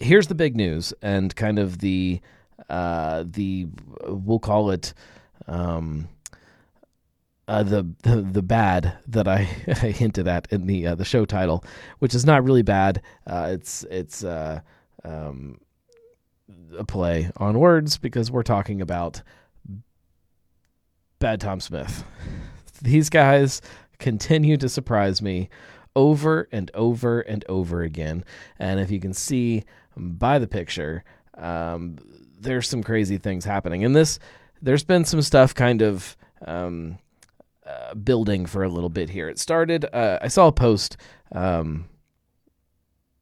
[0.00, 2.20] here's the big news and kind of the
[2.68, 3.68] uh, the
[4.06, 4.94] we'll call it
[5.46, 6.08] um,
[7.46, 11.24] uh, the, the the bad that I, I hinted at in the uh, the show
[11.24, 11.64] title,
[11.98, 13.02] which is not really bad.
[13.26, 14.60] Uh, it's it's uh,
[15.04, 15.60] um,
[16.78, 19.22] a play on words because we're talking about
[21.18, 22.04] Bad Tom Smith.
[22.82, 23.60] These guys
[23.98, 25.48] continue to surprise me
[25.96, 28.24] over and over and over again.
[28.58, 29.64] And if you can see
[29.96, 31.04] by the picture,
[31.36, 31.98] um,
[32.38, 33.84] there's some crazy things happening.
[33.84, 34.18] And this,
[34.60, 36.98] there's been some stuff kind of um,
[37.66, 39.28] uh, building for a little bit here.
[39.28, 40.96] It started, uh, I saw a post,
[41.32, 41.86] um,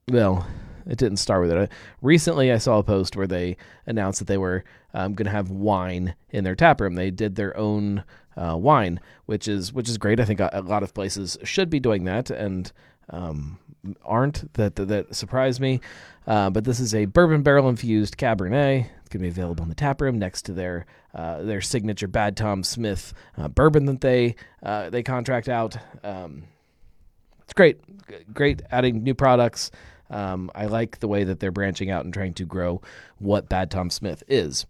[0.09, 0.47] well,
[0.87, 1.59] it didn't start with it.
[1.59, 1.67] Uh,
[2.01, 3.57] recently, I saw a post where they
[3.87, 6.95] announced that they were um, going to have wine in their tap room.
[6.95, 8.05] They did their own
[8.37, 10.21] uh, wine, which is which is great.
[10.21, 12.71] I think a, a, lot of places should be doing that and
[13.11, 13.59] um,
[14.05, 14.53] aren't.
[14.55, 15.81] That that, that surprised me.
[16.27, 18.87] Uh, but this is a bourbon barrel infused Cabernet.
[19.01, 22.37] It's to be available in the tap room next to their uh, their signature Bad
[22.37, 25.77] Tom Smith uh, bourbon that they uh, they contract out.
[26.03, 26.45] Um,
[27.43, 27.81] it's great,
[28.33, 29.71] great adding new products.
[30.09, 32.81] Um, I like the way that they're branching out and trying to grow
[33.19, 34.67] what Bad Tom Smith is.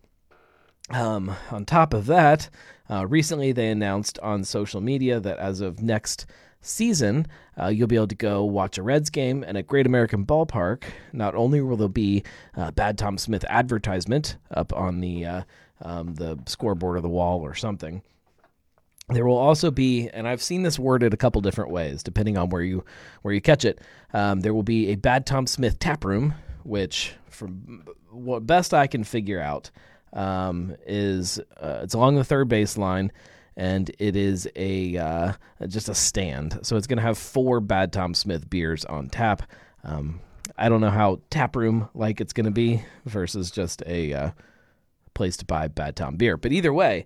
[0.91, 2.49] Um, on top of that,
[2.93, 6.27] uh, recently they announced on social media that as of next
[6.61, 7.27] season,
[7.59, 10.85] uh, you'll be able to go watch a Reds game, and at Great American Ballpark,
[11.13, 12.23] not only will there be
[12.57, 15.43] uh, Bad Tom Smith advertisement up on the uh,
[15.81, 18.03] um, the scoreboard or the wall or something,
[19.09, 22.51] there will also be, and I've seen this worded a couple different ways depending on
[22.51, 22.85] where you
[23.23, 23.81] where you catch it.
[24.13, 28.87] Um, there will be a Bad Tom Smith tap room, which, from what best I
[28.87, 29.71] can figure out,
[30.13, 33.11] um, is uh, it's along the third baseline,
[33.57, 35.33] and it is a uh,
[35.69, 36.59] just a stand.
[36.63, 39.43] So it's going to have four Bad Tom Smith beers on tap.
[39.85, 40.21] Um,
[40.57, 44.31] I don't know how tap room like it's going to be versus just a uh,
[45.15, 47.05] place to buy Bad Tom beer, but either way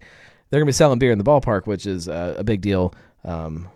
[0.51, 2.95] they're going to be selling beer in the ballpark, which is uh, a big deal.
[3.25, 3.69] Um,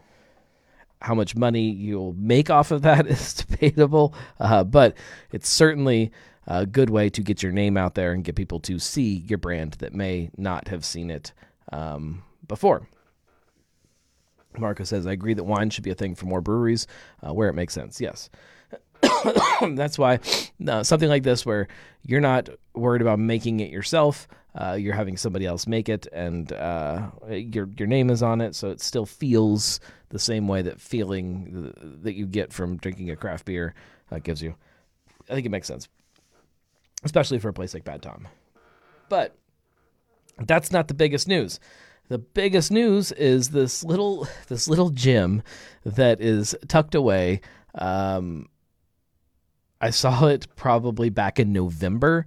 [1.03, 4.95] how much money you'll make off of that is debatable, uh, but
[5.33, 6.13] it's certainly
[6.51, 9.39] a good way to get your name out there and get people to see your
[9.39, 11.33] brand that may not have seen it
[11.73, 12.89] um, before.
[14.59, 16.89] Marco says, I agree that wine should be a thing for more breweries
[17.25, 18.01] uh, where it makes sense.
[18.01, 18.31] Yes.
[19.63, 20.19] That's why
[20.67, 21.69] uh, something like this, where
[22.03, 24.27] you're not worried about making it yourself,
[24.61, 28.57] uh, you're having somebody else make it, and uh, your your name is on it,
[28.57, 33.17] so it still feels the same way that feeling that you get from drinking a
[33.17, 33.75] craft beer
[34.11, 34.57] uh, gives you.
[35.31, 35.89] I think it makes sense,
[37.05, 38.29] especially for a place like Bad Tom.
[39.09, 39.37] But
[40.39, 41.61] that's not the biggest news.
[42.09, 45.43] The biggest news is this little this little gym
[45.85, 47.41] that is tucked away.
[47.75, 48.49] Um,
[49.81, 52.27] I saw it probably back in November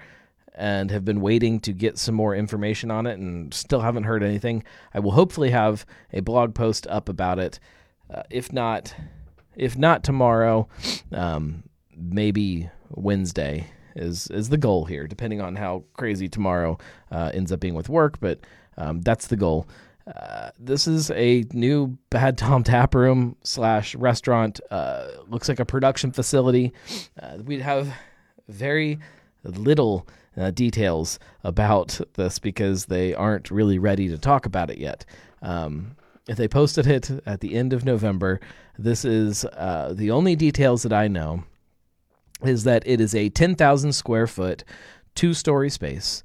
[0.55, 4.23] and have been waiting to get some more information on it and still haven't heard
[4.23, 4.63] anything.
[4.93, 7.59] I will hopefully have a blog post up about it.
[8.09, 8.95] Uh, if not,
[9.55, 10.67] if not tomorrow,
[11.11, 11.63] um,
[11.95, 16.77] maybe Wednesday is is the goal here, depending on how crazy tomorrow
[17.11, 18.19] uh, ends up being with work.
[18.19, 18.39] But
[18.77, 19.67] um, that's the goal.
[20.05, 24.59] Uh, this is a new Bad Tom Tap Room slash restaurant.
[24.69, 26.73] Uh, looks like a production facility.
[27.21, 27.93] Uh, we'd have
[28.49, 28.99] very
[29.43, 35.05] little uh, details about this because they aren't really ready to talk about it yet.
[35.41, 35.95] Um,
[36.27, 38.39] if they posted it at the end of November,
[38.77, 41.43] this is uh, the only details that I know
[42.41, 44.63] is that it is a 10,000 square foot,
[45.15, 46.23] two story space.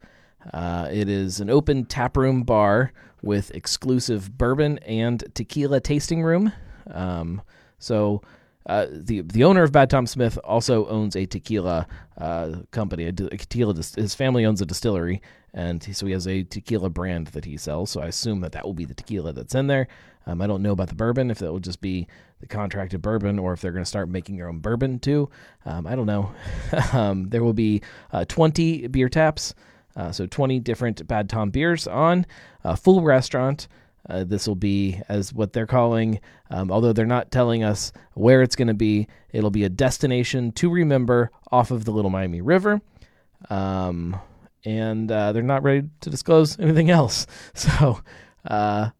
[0.52, 2.92] Uh, it is an open taproom bar
[3.22, 6.52] with exclusive bourbon and tequila tasting room.
[6.90, 7.42] Um,
[7.78, 8.22] so
[8.66, 11.86] uh, the the owner of Bad Tom Smith also owns a tequila
[12.18, 13.04] uh, company.
[13.04, 15.22] A, tequila his family owns a distillery,
[15.54, 17.90] and he, so he has a tequila brand that he sells.
[17.90, 19.88] So I assume that that will be the tequila that's in there.
[20.26, 22.06] Um, I don't know about the bourbon if that will just be
[22.40, 25.28] the contracted bourbon or if they're going to start making their own bourbon too.
[25.64, 26.32] Um, I don't know.
[26.92, 27.82] um, there will be
[28.12, 29.54] uh, 20 beer taps,
[29.96, 32.26] uh, so 20 different Bad Tom beers on
[32.64, 33.68] a full restaurant.
[34.08, 36.20] Uh, this will be as what they're calling,
[36.50, 39.06] um, although they're not telling us where it's going to be.
[39.32, 42.80] It'll be a destination to remember off of the Little Miami River,
[43.50, 44.16] um,
[44.64, 47.26] and uh, they're not ready to disclose anything else.
[47.54, 48.00] So
[48.46, 48.90] uh,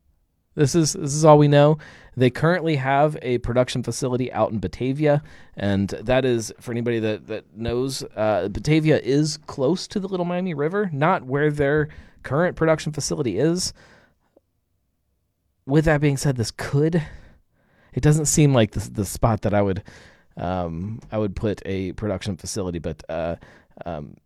[0.58, 1.78] this is this is all we know.
[2.16, 5.22] They currently have a production facility out in Batavia,
[5.56, 8.02] and that is for anybody that that knows.
[8.16, 11.88] Uh, Batavia is close to the Little Miami River, not where their
[12.22, 13.72] current production facility is
[15.68, 17.02] with that being said, this could.
[17.92, 19.82] It doesn't seem like the the spot that I would,
[20.36, 23.36] um, I would put a production facility, but uh,
[23.84, 24.16] um,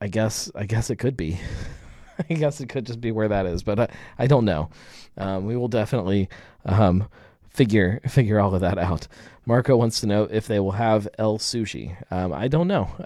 [0.00, 1.38] I guess I guess it could be.
[2.30, 3.86] I guess it could just be where that is, but uh,
[4.18, 4.70] I don't know.
[5.16, 6.28] Um, we will definitely
[6.64, 7.08] um,
[7.48, 9.08] figure figure all of that out.
[9.46, 11.96] Marco wants to know if they will have El Sushi.
[12.10, 12.90] Um, I don't know.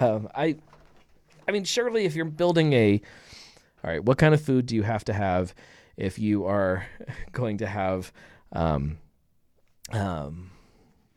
[0.00, 0.56] Um, I
[1.46, 3.00] I mean, surely if you're building a,
[3.82, 5.54] all right, what kind of food do you have to have
[5.96, 6.86] if you are
[7.32, 8.12] going to have
[8.52, 8.98] um,
[9.92, 10.50] um,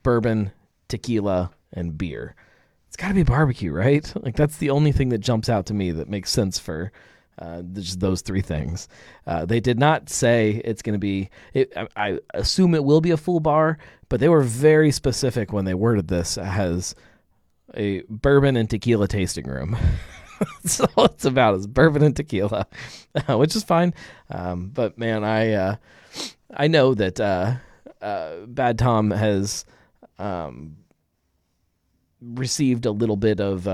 [0.03, 0.51] bourbon,
[0.87, 2.35] tequila, and beer?
[2.87, 4.11] It's got to be barbecue, right?
[4.21, 6.91] Like that's the only thing that jumps out to me that makes sense for
[7.39, 8.87] uh, just those three things.
[9.25, 11.29] Uh, they did not say it's going to be.
[11.53, 13.77] It, I, I, assume it will be a full bar,
[14.09, 16.95] but they were very specific when they worded this as
[17.75, 19.77] a bourbon and tequila tasting room.
[20.95, 22.67] All it's about is bourbon and tequila,
[23.27, 23.93] uh, which is fine.
[24.29, 25.75] Um, but man, I uh,
[26.53, 27.55] I know that uh,
[28.01, 29.65] uh, Bad Tom has
[30.19, 30.77] um,
[32.21, 33.67] received a little bit of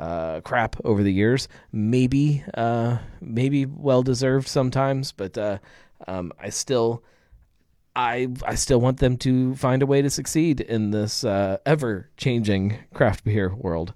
[0.00, 1.46] uh, crap over the years.
[1.72, 5.58] Maybe, uh, maybe well deserved sometimes, but uh,
[6.08, 7.04] um, I still,
[7.94, 12.08] I I still want them to find a way to succeed in this uh, ever
[12.16, 13.92] changing craft beer world.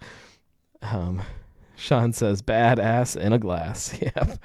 [0.82, 1.22] Um,
[1.74, 4.38] Sean says, "Badass in a glass." yep,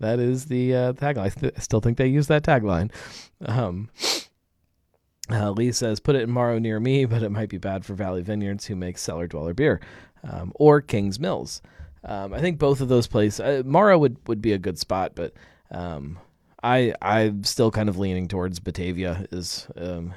[0.00, 1.52] that is the uh, tagline.
[1.56, 2.92] I still think they use that tagline.
[3.40, 3.88] Um,
[5.28, 7.94] uh, Lee says, put it in Morrow near me, but it might be bad for
[7.94, 9.80] Valley Vineyards, who makes Cellar Dweller beer
[10.24, 11.62] um, or King's Mills.
[12.04, 13.40] Um, I think both of those places.
[13.40, 15.32] Uh, Morrow would, would be a good spot, but
[15.70, 16.18] um,
[16.62, 19.26] I I'm still kind of leaning towards Batavia.
[19.32, 20.14] Is um,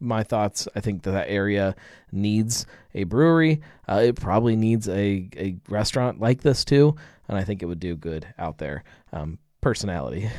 [0.00, 0.68] my thoughts.
[0.74, 1.76] I think that, that area
[2.12, 3.60] needs a brewery.
[3.88, 6.96] Uh, it probably needs a a restaurant like this too,
[7.28, 8.82] and I think it would do good out there.
[9.12, 10.30] Um, personality.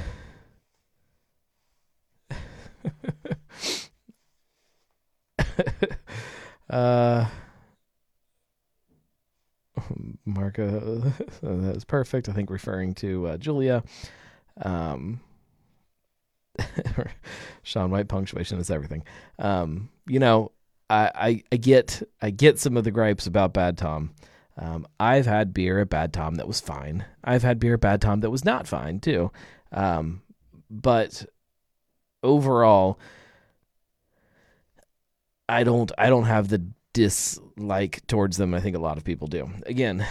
[6.69, 7.25] uh
[10.25, 10.99] Marco,
[11.41, 12.29] that is perfect.
[12.29, 13.83] I think referring to uh, Julia.
[14.61, 15.21] Um,
[17.63, 19.03] Sean White punctuation is everything.
[19.37, 20.51] Um, you know,
[20.89, 24.11] I, I, I get I get some of the gripes about Bad Tom.
[24.57, 27.05] Um, I've had beer at Bad Tom that was fine.
[27.23, 29.31] I've had beer at Bad Tom that was not fine too.
[29.71, 30.21] Um,
[30.69, 31.25] but
[32.23, 32.99] overall,
[35.47, 36.63] I don't I don't have the
[36.93, 38.53] dislike towards them.
[38.53, 39.49] I think a lot of people do.
[39.65, 40.05] Again,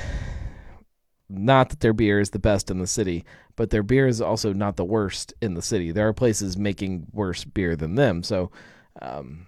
[1.28, 3.24] not that their beer is the best in the city,
[3.56, 5.90] but their beer is also not the worst in the city.
[5.90, 8.22] There are places making worse beer than them.
[8.22, 8.50] So,
[9.02, 9.46] um,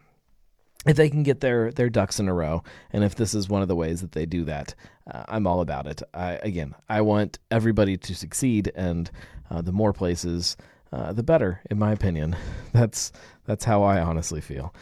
[0.87, 3.61] if they can get their their ducks in a row, and if this is one
[3.63, 4.75] of the ways that they do that,
[5.11, 6.03] uh, I'm all about it.
[6.15, 9.11] I, again, I want everybody to succeed, and
[9.51, 10.57] uh, the more places,
[10.91, 12.35] uh, the better, in my opinion.
[12.73, 13.13] That's
[13.45, 14.75] that's how I honestly feel.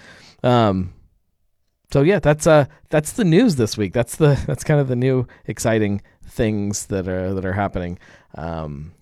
[0.43, 0.93] Um,
[1.91, 3.93] so yeah, that's uh that's the news this week.
[3.93, 7.99] That's the that's kind of the new exciting things that are that are happening.
[8.35, 8.93] Um,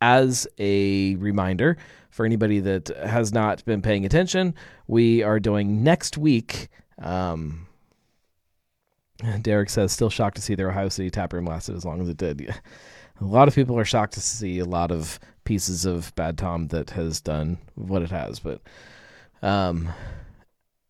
[0.00, 1.78] as a reminder
[2.10, 4.54] for anybody that has not been paying attention,
[4.86, 6.68] we are doing next week.
[6.98, 7.66] Um,
[9.40, 12.08] Derek says, still shocked to see their Ohio City tap room lasted as long as
[12.08, 12.54] it did.
[13.20, 16.68] A lot of people are shocked to see a lot of pieces of Bad Tom
[16.68, 18.60] that has done what it has, but
[19.42, 19.88] um,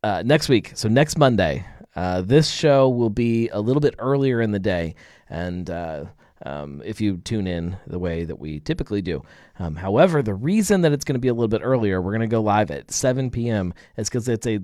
[0.03, 4.41] uh, next week, so next Monday, uh, this show will be a little bit earlier
[4.41, 4.95] in the day,
[5.29, 6.05] and uh,
[6.45, 9.23] um, if you tune in the way that we typically do.
[9.59, 12.21] Um, however, the reason that it's going to be a little bit earlier, we're going
[12.23, 13.75] to go live at 7 p.m.
[13.97, 14.61] is because it's a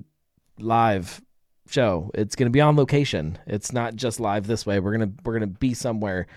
[0.57, 1.21] live
[1.69, 2.11] show.
[2.13, 3.37] It's going to be on location.
[3.45, 4.79] It's not just live this way.
[4.79, 6.27] We're gonna we're gonna be somewhere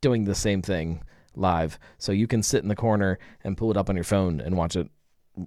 [0.00, 1.02] doing the same thing
[1.34, 4.40] live, so you can sit in the corner and pull it up on your phone
[4.40, 4.88] and watch it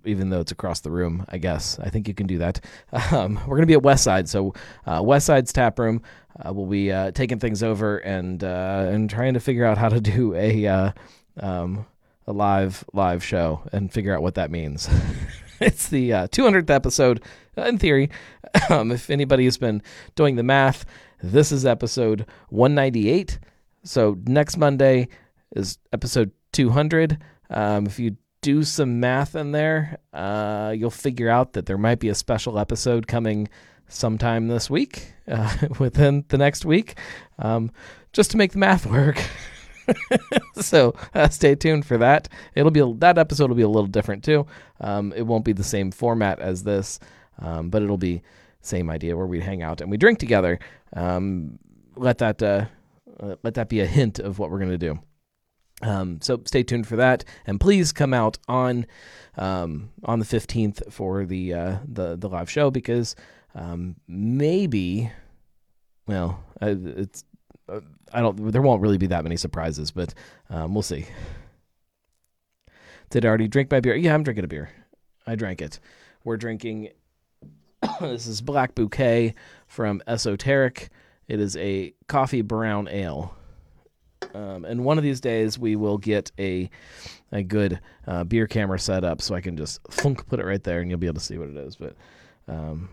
[0.05, 1.79] even though it's across the room, I guess.
[1.79, 2.63] I think you can do that.
[3.11, 4.27] Um, we're going to be at Westside.
[4.27, 4.53] So,
[4.85, 6.01] uh, Westside's tap room.
[6.37, 9.89] Uh, we'll be uh, taking things over and uh, and trying to figure out how
[9.89, 10.91] to do a uh,
[11.39, 11.85] um,
[12.25, 14.89] a live live show and figure out what that means.
[15.61, 17.23] it's the 200th uh, episode,
[17.55, 18.09] in theory.
[18.69, 19.81] Um, if anybody has been
[20.15, 20.85] doing the math,
[21.21, 23.39] this is episode 198.
[23.83, 25.07] So next Monday
[25.55, 27.17] is episode 200.
[27.49, 28.17] Um, if you
[28.47, 32.57] do some math in there, uh, you'll figure out that there might be a special
[32.57, 33.49] episode coming
[33.89, 36.97] sometime this week, uh, within the next week,
[37.39, 37.69] um,
[38.13, 39.21] just to make the math work.
[40.61, 42.29] so uh, stay tuned for that.
[42.55, 44.47] It'll be that episode will be a little different too.
[44.79, 47.01] Um, it won't be the same format as this,
[47.39, 48.21] um, but it'll be
[48.61, 50.57] same idea where we hang out and we drink together.
[50.93, 51.59] Um,
[51.97, 52.67] let that uh,
[53.43, 54.99] let that be a hint of what we're gonna do.
[55.81, 58.85] Um, so stay tuned for that, and please come out on
[59.37, 63.15] um, on the fifteenth for the uh, the the live show because
[63.53, 65.11] um, maybe,
[66.07, 67.23] well, it's
[67.69, 70.13] uh, I don't there won't really be that many surprises, but
[70.49, 71.05] um, we'll see.
[73.09, 73.95] Did I already drink my beer?
[73.95, 74.69] Yeah, I'm drinking a beer.
[75.25, 75.79] I drank it.
[76.23, 76.89] We're drinking.
[78.01, 79.33] this is Black Bouquet
[79.67, 80.89] from Esoteric.
[81.27, 83.35] It is a coffee brown ale.
[84.33, 86.69] Um, and one of these days we will get a
[87.31, 90.63] a good uh, beer camera set up so I can just thunk put it right
[90.63, 91.75] there and you'll be able to see what it is.
[91.75, 91.95] But
[92.47, 92.89] um,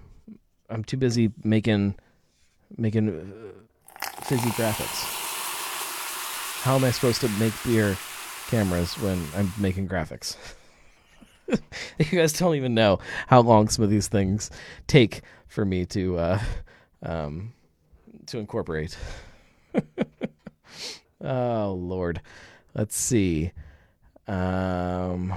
[0.69, 1.95] I'm too busy making
[2.77, 5.23] making uh, fizzy graphics.
[6.63, 7.97] How am I supposed to make beer
[8.49, 10.37] cameras when I'm making graphics?
[11.99, 14.51] you guys don't even know how long some of these things
[14.87, 16.41] take for me to uh,
[17.03, 17.53] um,
[18.27, 18.97] to incorporate.
[21.25, 22.21] oh Lord,
[22.75, 23.53] let's see.
[24.29, 25.35] Um,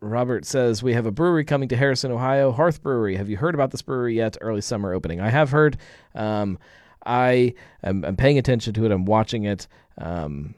[0.00, 3.16] Robert says we have a brewery coming to Harrison, Ohio, Hearth Brewery.
[3.16, 4.36] Have you heard about this brewery yet?
[4.40, 5.20] Early summer opening.
[5.20, 5.78] I have heard.
[6.14, 6.58] Um,
[7.06, 8.92] I am I'm paying attention to it.
[8.92, 9.68] I'm watching it.
[9.98, 10.54] Um,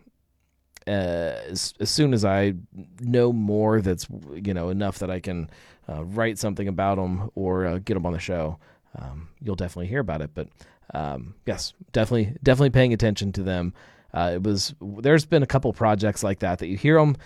[0.87, 2.55] uh, as, as soon as I
[3.01, 5.51] know more, that's you know enough that I can
[5.89, 8.59] uh, write something about them or uh, get them on the show.
[8.99, 10.31] Um, you'll definitely hear about it.
[10.35, 10.49] But
[10.93, 13.75] um, yes, definitely definitely paying attention to them.
[14.15, 17.17] Uh, it was there's been a couple projects like that that you hear them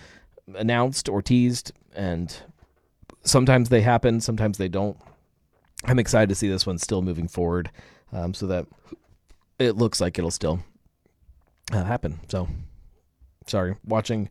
[0.55, 2.35] announced or teased, and
[3.23, 4.97] sometimes they happen, sometimes they don't.
[5.85, 7.69] I'm excited to see this one still moving forward,
[8.11, 8.65] um, so that
[9.59, 10.61] it looks like it'll still
[11.71, 12.19] uh, happen.
[12.27, 12.47] So,
[13.45, 14.29] sorry, watching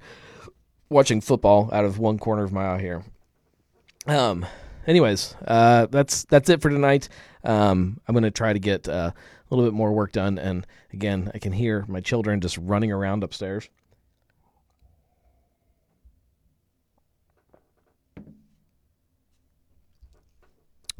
[0.91, 3.05] watching football out of one corner of my eye here.
[4.07, 4.45] Um.
[4.87, 7.11] Anyways, uh, that's that's it for tonight.
[7.45, 11.31] Um, I'm gonna try to get uh, a little bit more work done, and again,
[11.35, 13.69] I can hear my children just running around upstairs.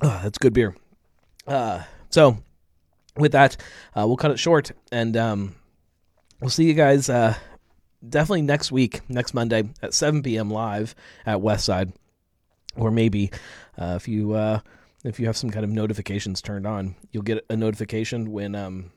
[0.01, 0.77] Oh, that's good beer.
[1.47, 2.39] Uh, so,
[3.17, 3.57] with that,
[3.97, 5.55] uh, we'll cut it short, and um,
[6.41, 7.35] we'll see you guys uh,
[8.09, 10.51] definitely next week, next Monday at 7 p.m.
[10.51, 10.95] live
[11.27, 11.93] at Westside,
[12.77, 13.31] or maybe
[13.77, 14.61] uh, if you uh,
[15.09, 18.93] if you have some kind of notifications turned on, you'll get a notification when um,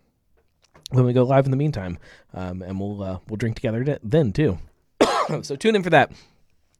[0.89, 1.45] when we go live.
[1.45, 1.97] In the meantime,
[2.33, 4.59] um, and we'll uh, we'll drink together then too.
[5.41, 6.11] so tune in for that.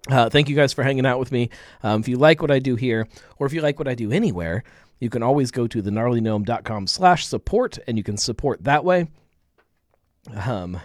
[0.09, 1.49] Uh, thank you guys for hanging out with me.
[1.83, 3.07] Um, if you like what I do here,
[3.37, 4.63] or if you like what I do anywhere,
[4.99, 9.07] you can always go to thegnarlygnome.com slash support, and you can support that way.
[10.35, 10.79] Um,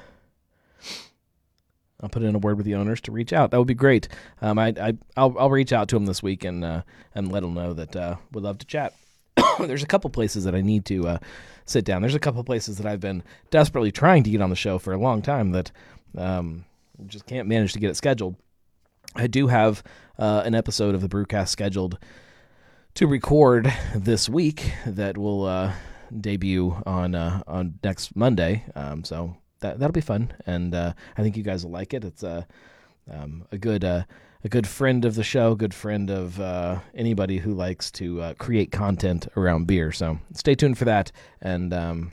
[2.01, 3.51] I'll put in a word with the owners to reach out.
[3.51, 4.09] That would be great.
[4.43, 6.83] Um, I, I I'll, I'll reach out to them this week and uh,
[7.15, 8.95] and let them know that uh, would love to chat.
[9.59, 11.19] There's a couple places that I need to uh,
[11.65, 12.03] sit down.
[12.03, 14.93] There's a couple places that I've been desperately trying to get on the show for
[14.93, 15.73] a long time that
[16.17, 16.65] um,
[17.07, 18.37] just can't manage to get it scheduled.
[19.15, 19.83] I do have
[20.19, 21.99] uh, an episode of the Brewcast scheduled
[22.95, 25.73] to record this week that will uh,
[26.21, 28.65] debut on uh, on next Monday.
[28.75, 29.37] Um, so
[29.67, 32.05] that that'll be fun, and uh, I think you guys will like it.
[32.05, 32.47] It's a
[33.11, 34.05] um, a good uh,
[34.45, 38.71] a good friend of the show, good friend of uh, anybody who likes to create
[38.73, 39.93] content around beer.
[39.93, 41.73] So stay tuned for that, and.
[41.73, 42.13] Um,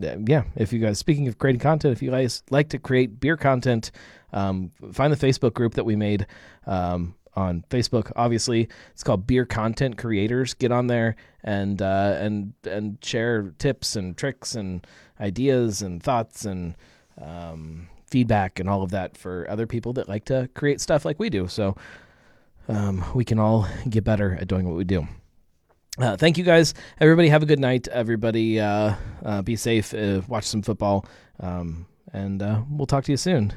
[0.00, 3.36] yeah, if you guys, speaking of creating content, if you guys like to create beer
[3.36, 3.90] content,
[4.32, 6.24] um, find the Facebook group that we made
[6.66, 8.10] um, on Facebook.
[8.16, 10.54] Obviously, it's called Beer Content Creators.
[10.54, 11.14] Get on there
[11.44, 14.86] and uh, and and share tips and tricks and
[15.20, 16.74] ideas and thoughts and
[17.20, 21.18] um, feedback and all of that for other people that like to create stuff like
[21.18, 21.46] we do.
[21.46, 21.76] So
[22.68, 25.06] um, we can all get better at doing what we do.
[25.98, 26.74] Uh, thank you guys.
[27.00, 27.88] Everybody have a good night.
[27.88, 29.94] Everybody uh, uh, be safe.
[29.94, 31.06] Uh, watch some football.
[31.40, 33.52] Um, and uh, we'll talk to you soon.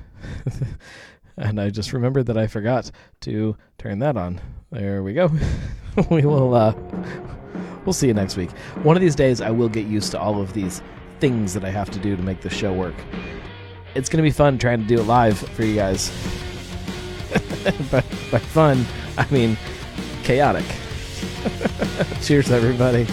[1.42, 4.40] and I just remembered that I forgot to turn that on.
[4.72, 5.30] There we go.
[6.10, 6.74] we will uh,
[7.86, 8.52] we'll see you next week.
[8.84, 10.82] One of these days I will get used to all of these
[11.20, 12.96] things that I have to do to make the show work.
[13.96, 16.10] It's going to be fun trying to do it live for you guys.
[17.92, 18.86] by, by fun,
[19.18, 19.58] I mean
[20.24, 20.66] chaotic.
[22.22, 23.06] Cheers everybody.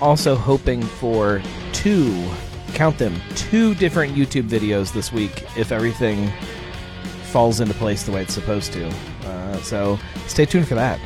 [0.00, 1.42] Also hoping for
[1.72, 2.28] two,
[2.74, 6.30] count them, two different YouTube videos this week if everything
[7.24, 8.88] falls into place the way it's supposed to.
[9.24, 10.98] Uh, so stay tuned for that.